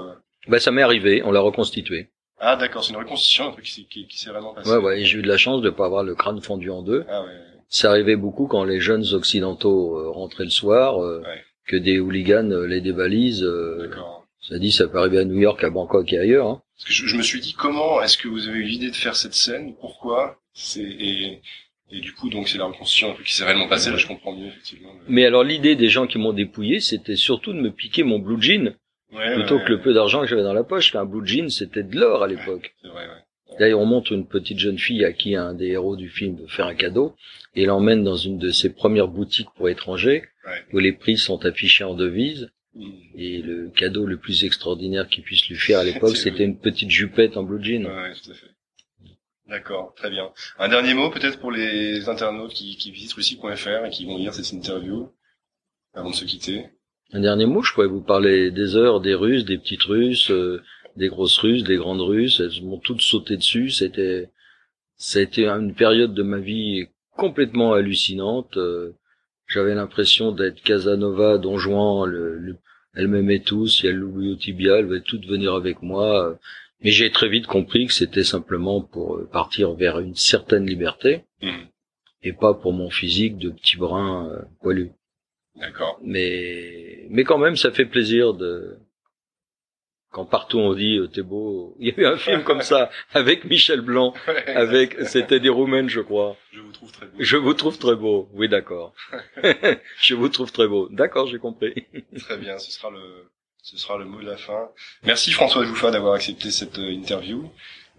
Bah 0.49 0.59
ça 0.61 0.71
m'est 0.71 0.83
arrivé. 0.83 1.23
On 1.25 1.31
l'a 1.31 1.40
reconstitué. 1.40 2.09
Ah 2.40 2.57
d'accord, 2.57 2.85
c'est 2.85 2.93
une 2.93 2.99
reconstitution, 2.99 3.49
un 3.49 3.52
truc 3.52 3.64
qui, 3.64 3.73
s'est- 3.73 3.87
qui, 3.90 4.07
qui 4.07 4.19
s'est 4.19 4.31
vraiment 4.31 4.55
passé. 4.55 4.71
Ouais 4.71 4.76
ouais. 4.78 5.00
et 5.00 5.05
J'ai 5.05 5.19
eu 5.19 5.23
de 5.23 5.28
la 5.28 5.37
chance 5.37 5.61
de 5.61 5.71
pas 5.71 5.87
avoir 5.87 6.05
le 6.05 6.14
crâne 6.14 6.40
fondu 6.40 6.71
en 6.71 6.83
deux. 6.83 7.05
Ah 7.09 7.23
ouais. 7.23 7.28
Ça 7.69 7.90
arrivait 7.90 8.17
beaucoup 8.17 8.47
quand 8.47 8.64
les 8.64 8.81
jeunes 8.81 9.05
occidentaux 9.12 9.99
euh, 9.99 10.11
rentraient 10.11 10.45
le 10.45 10.50
soir, 10.50 11.02
euh, 11.02 11.21
Ouais. 11.23 11.43
que 11.67 11.76
des 11.76 11.99
hooligans 11.99 12.50
euh, 12.50 12.67
les 12.67 12.81
dévalisent. 12.81 13.43
euh, 13.45 13.88
D'accord. 13.88 14.26
ça 14.40 14.59
dit, 14.59 14.73
ça 14.73 14.88
peut 14.88 14.99
arriver 14.99 15.19
à 15.19 15.25
New 15.25 15.38
York, 15.38 15.62
à 15.64 15.71
Bangkok 15.71 16.12
et 16.12 16.19
ailleurs. 16.19 16.47
Hein. 16.47 16.62
Parce 16.76 16.87
que 16.88 16.93
je, 16.95 17.07
je 17.07 17.17
me 17.17 17.23
suis 17.23 17.40
dit 17.40 17.52
comment 17.55 18.00
est-ce 18.02 18.17
que 18.17 18.28
vous 18.28 18.49
avez 18.49 18.59
eu 18.59 18.62
l'idée 18.62 18.90
de 18.90 18.97
faire 18.97 19.17
cette 19.17 19.35
scène? 19.35 19.75
Pourquoi? 19.81 20.38
C'est 20.55 20.81
et, 20.83 21.40
et 21.90 22.00
du 22.00 22.12
coup 22.14 22.28
donc 22.31 22.49
c'est 22.49 22.59
la 22.59 22.64
reconstitution 22.67 23.11
un 23.11 23.14
peu 23.14 23.23
qui 23.25 23.35
s'est 23.35 23.45
réellement 23.45 23.69
passée. 23.69 23.90
Là, 23.90 23.97
je 23.97 24.07
comprends 24.07 24.33
mieux 24.33 24.47
effectivement. 24.47 24.90
Mais 25.09 25.25
alors 25.26 25.43
l'idée 25.45 25.75
des 25.76 25.88
gens 25.88 26.07
qui 26.07 26.19
m'ont 26.19 26.33
dépouillé, 26.33 26.78
c'était 26.81 27.17
surtout 27.17 27.52
de 27.52 27.61
me 27.61 27.71
piquer 27.71 28.02
mon 28.05 28.19
blue 28.21 28.40
jean, 28.40 28.75
Ouais, 29.12 29.35
plutôt 29.35 29.57
ouais, 29.57 29.65
que 29.65 29.73
le 29.73 29.81
peu 29.81 29.95
d'argent 29.95 30.21
que 30.21 30.27
j'avais 30.27 30.43
dans 30.43 30.53
la 30.53 30.65
poche. 30.65 30.95
Un 30.95 31.05
blue 31.05 31.27
jean, 31.27 31.49
c'était 31.50 31.83
de 31.83 31.99
l'or 31.99 32.23
à 32.23 32.29
l'époque. 32.29 32.75
D'ailleurs, 33.59 33.81
on 33.81 33.87
montre 33.87 34.12
une 34.12 34.27
petite 34.27 34.59
jeune 34.59 34.79
fille 34.79 35.05
à 35.05 35.12
qui 35.12 35.35
un 35.35 35.55
des 35.55 35.69
héros 35.69 35.97
du 35.97 36.11
film 36.11 36.37
veut 36.37 36.47
faire 36.47 36.67
un 36.67 36.75
cadeau 36.75 37.17
et 37.55 37.65
l'emmène 37.65 38.05
dans 38.05 38.17
une 38.17 38.38
de 38.38 38.50
ses 38.50 38.73
premières 38.73 39.09
boutiques 39.09 39.49
pour 39.57 39.69
étrangers 39.69 40.25
où 40.73 40.79
les 40.79 40.93
prix 40.93 41.17
sont 41.17 41.45
affichés 41.45 41.85
en 41.85 41.95
devises 41.95 42.50
Mm. 42.75 42.91
et 43.17 43.43
le 43.43 43.71
cadeau 43.71 44.07
le 44.07 44.19
plus 44.19 44.45
extraordinaire 44.45 45.09
qu'il 45.09 45.25
puisse 45.25 45.49
lui 45.49 45.57
faire 45.57 45.81
à 45.81 45.85
l'époque, 45.85 46.17
c'était 46.17 46.45
une 46.45 46.59
petite 46.59 46.91
jupette 46.91 47.37
en 47.37 47.43
blue 47.43 47.62
jean. 47.62 47.87
Ouais, 47.87 47.93
ouais, 47.93 48.12
tout 48.15 48.31
à 48.31 48.35
fait. 48.35 48.47
D'accord, 49.47 49.95
très 49.97 50.11
bien. 50.11 50.31
Un 50.59 50.69
dernier 50.69 50.93
mot 50.93 51.11
peut-être 51.11 51.41
pour 51.41 51.50
les 51.50 52.09
internautes 52.09 52.53
qui, 52.53 52.77
qui 52.77 52.91
visitent 52.91 53.15
russie.fr 53.15 53.87
et 53.87 53.91
qui 53.91 54.05
vont 54.05 54.19
lire 54.19 54.35
cette 54.35 54.53
interview 54.53 55.11
avant 55.95 56.11
de 56.11 56.15
se 56.15 56.27
quitter. 56.27 56.67
Un 57.12 57.21
dernier 57.21 57.47
mot, 57.47 57.62
je 57.62 57.73
pourrais 57.73 57.87
vous 57.87 58.03
parler 58.03 58.50
des 58.50 58.77
heures, 58.77 59.00
des 59.00 59.15
Russes, 59.15 59.45
des 59.45 59.59
petites 59.59 59.85
Russes, 59.85 60.31
euh, 60.31 60.62
des 60.97 61.09
grosses 61.09 61.38
Russes, 61.38 61.65
des 61.65 61.77
grandes 61.77 62.03
Russes. 62.03 62.41
Elles 62.41 62.62
m'ont 62.65 62.79
toutes 62.79 63.00
sauté 63.00 63.37
dessus. 63.37 63.71
C'était, 63.71 64.29
ça 64.97 65.19
a 65.19 65.23
été 65.23 65.47
une 65.49 65.75
période 65.75 66.12
de 66.15 66.23
ma 66.23 66.38
vie 66.38 66.87
complètement 67.17 67.73
hallucinante. 67.73 68.57
Euh, 68.57 68.93
J'avais 69.47 69.75
l'impression 69.75 70.33
d'être 70.33 70.61
Casanova, 70.62 71.38
Don 71.38 71.57
Juan. 71.57 72.05
Le, 72.11 72.37
le- 72.38 72.57
elle 72.95 73.09
m'aimait 73.09 73.41
tous. 73.41 73.83
Il 73.83 73.87
y 73.87 73.88
a 73.88 73.99
au 74.33 74.35
tibia. 74.37 74.77
Elle 74.79 74.87
voulait 74.87 75.00
toutes 75.00 75.27
venir 75.27 75.55
avec 75.55 75.81
moi. 75.83 76.38
Mais 76.83 76.91
j'ai 76.91 77.11
très 77.11 77.29
vite 77.31 77.47
compris 77.47 77.87
que 77.87 77.93
c'était 77.95 78.25
simplement 78.25 78.83
pour 78.83 79.17
euh, 79.17 79.29
partir 79.33 79.73
vers 79.75 79.99
une 79.99 80.15
certaine 80.15 80.67
liberté 80.67 81.25
Mm. 81.41 81.50
et 82.25 82.33
pas 82.33 82.53
pour 82.53 82.73
mon 82.73 82.91
physique 82.91 83.38
de 83.38 83.50
petit 83.50 83.77
brin 83.77 84.31
poilu 84.61 84.91
D'accord. 85.59 85.99
mais 86.03 87.07
mais 87.11 87.25
quand 87.25 87.38
même 87.38 87.57
ça 87.57 87.71
fait 87.71 87.85
plaisir 87.87 88.35
de 88.35 88.79
quand 90.11 90.25
partout 90.25 90.59
on 90.59 90.73
dit 90.75 90.97
euh, 90.99 91.07
t'es 91.09 91.23
beau 91.23 91.77
il 91.81 91.88
y 91.88 91.91
a 91.93 92.00
eu 92.00 92.07
un 92.07 92.17
film 92.17 92.43
comme 92.45 92.62
ça 92.62 92.91
avec 93.12 93.45
Michel 93.45 93.81
Blanc 93.83 94.15
avec 94.47 94.97
c'était 95.03 95.41
des 95.41 95.49
Roumaines 95.50 95.88
je 95.88 96.00
crois 96.00 96.37
Je 96.53 96.61
vous 96.61 96.73
trouve 96.73 96.93
très 96.93 97.07
beau. 97.07 97.17
je 97.19 97.37
vous 97.37 97.55
trouve 97.55 97.79
très 97.79 97.95
beau 97.97 98.29
oui 98.33 98.49
d'accord 98.49 98.95
je 100.00 100.15
vous 100.15 100.29
trouve 100.29 100.50
très 100.53 100.67
beau 100.69 100.88
d'accord 100.91 101.27
j'ai 101.27 101.38
compris 101.38 101.75
Très 102.19 102.38
bien, 102.38 102.59
ce 102.59 102.71
sera 102.73 102.91
le 102.91 103.31
ce 103.61 103.77
sera 103.77 103.99
le 103.99 104.07
mot 104.07 104.19
de 104.21 104.25
la 104.27 104.37
fin. 104.38 104.71
Merci 105.03 105.31
François 105.33 105.62
Jouffa 105.65 105.91
d'avoir 105.91 106.15
accepté 106.15 106.50
cette 106.50 106.79
euh, 106.79 106.91
interview. 106.91 107.50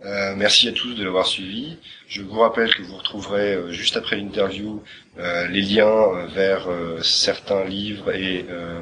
Euh, 0.05 0.33
merci 0.37 0.69
à 0.69 0.71
tous 0.71 0.93
de 0.95 1.03
l'avoir 1.03 1.25
suivi. 1.27 1.75
Je 2.07 2.21
vous 2.21 2.39
rappelle 2.39 2.73
que 2.73 2.81
vous 2.83 2.95
retrouverez 2.95 3.53
euh, 3.53 3.71
juste 3.71 3.97
après 3.97 4.15
l'interview 4.15 4.81
euh, 5.17 5.47
les 5.49 5.61
liens 5.61 5.87
euh, 5.87 6.25
vers 6.27 6.69
euh, 6.69 7.01
certains 7.01 7.65
livres 7.65 8.13
et, 8.15 8.45
euh, 8.49 8.79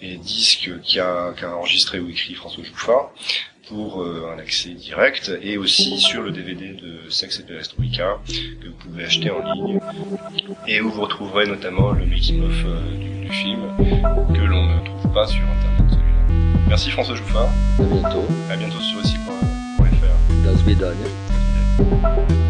et 0.00 0.16
disques 0.16 0.70
qu'a 0.82 1.34
qu'a 1.36 1.56
enregistré 1.56 1.98
ou 1.98 2.08
écrit 2.08 2.34
François 2.34 2.62
Jouffa 2.62 3.10
pour 3.68 4.02
euh, 4.02 4.30
un 4.32 4.38
accès 4.38 4.70
direct 4.70 5.32
et 5.42 5.58
aussi 5.58 5.98
sur 5.98 6.22
le 6.22 6.30
DVD 6.30 6.68
de 6.68 7.10
Sex 7.10 7.40
et 7.40 7.42
Perestroika 7.42 8.18
que 8.28 8.68
vous 8.68 8.74
pouvez 8.74 9.04
acheter 9.06 9.30
en 9.30 9.40
ligne 9.54 9.80
et 10.68 10.80
où 10.80 10.88
vous 10.88 11.02
retrouverez 11.02 11.46
notamment 11.46 11.90
le 11.90 12.06
making-of 12.06 12.54
du, 12.96 13.26
du 13.26 13.32
film 13.32 13.60
que 14.32 14.40
l'on 14.40 14.66
ne 14.66 14.84
trouve 14.84 15.12
pas 15.12 15.26
sur 15.26 15.42
internet. 15.42 15.98
Merci 16.68 16.90
François 16.90 17.16
Jouffard, 17.16 17.48
à 17.80 17.82
bientôt 17.82 18.24
à 18.50 18.56
bientôt 18.56 18.80
sur 18.80 19.00
aussi.fr. 19.00 19.53
До 20.44 20.54
свидания. 20.58 22.43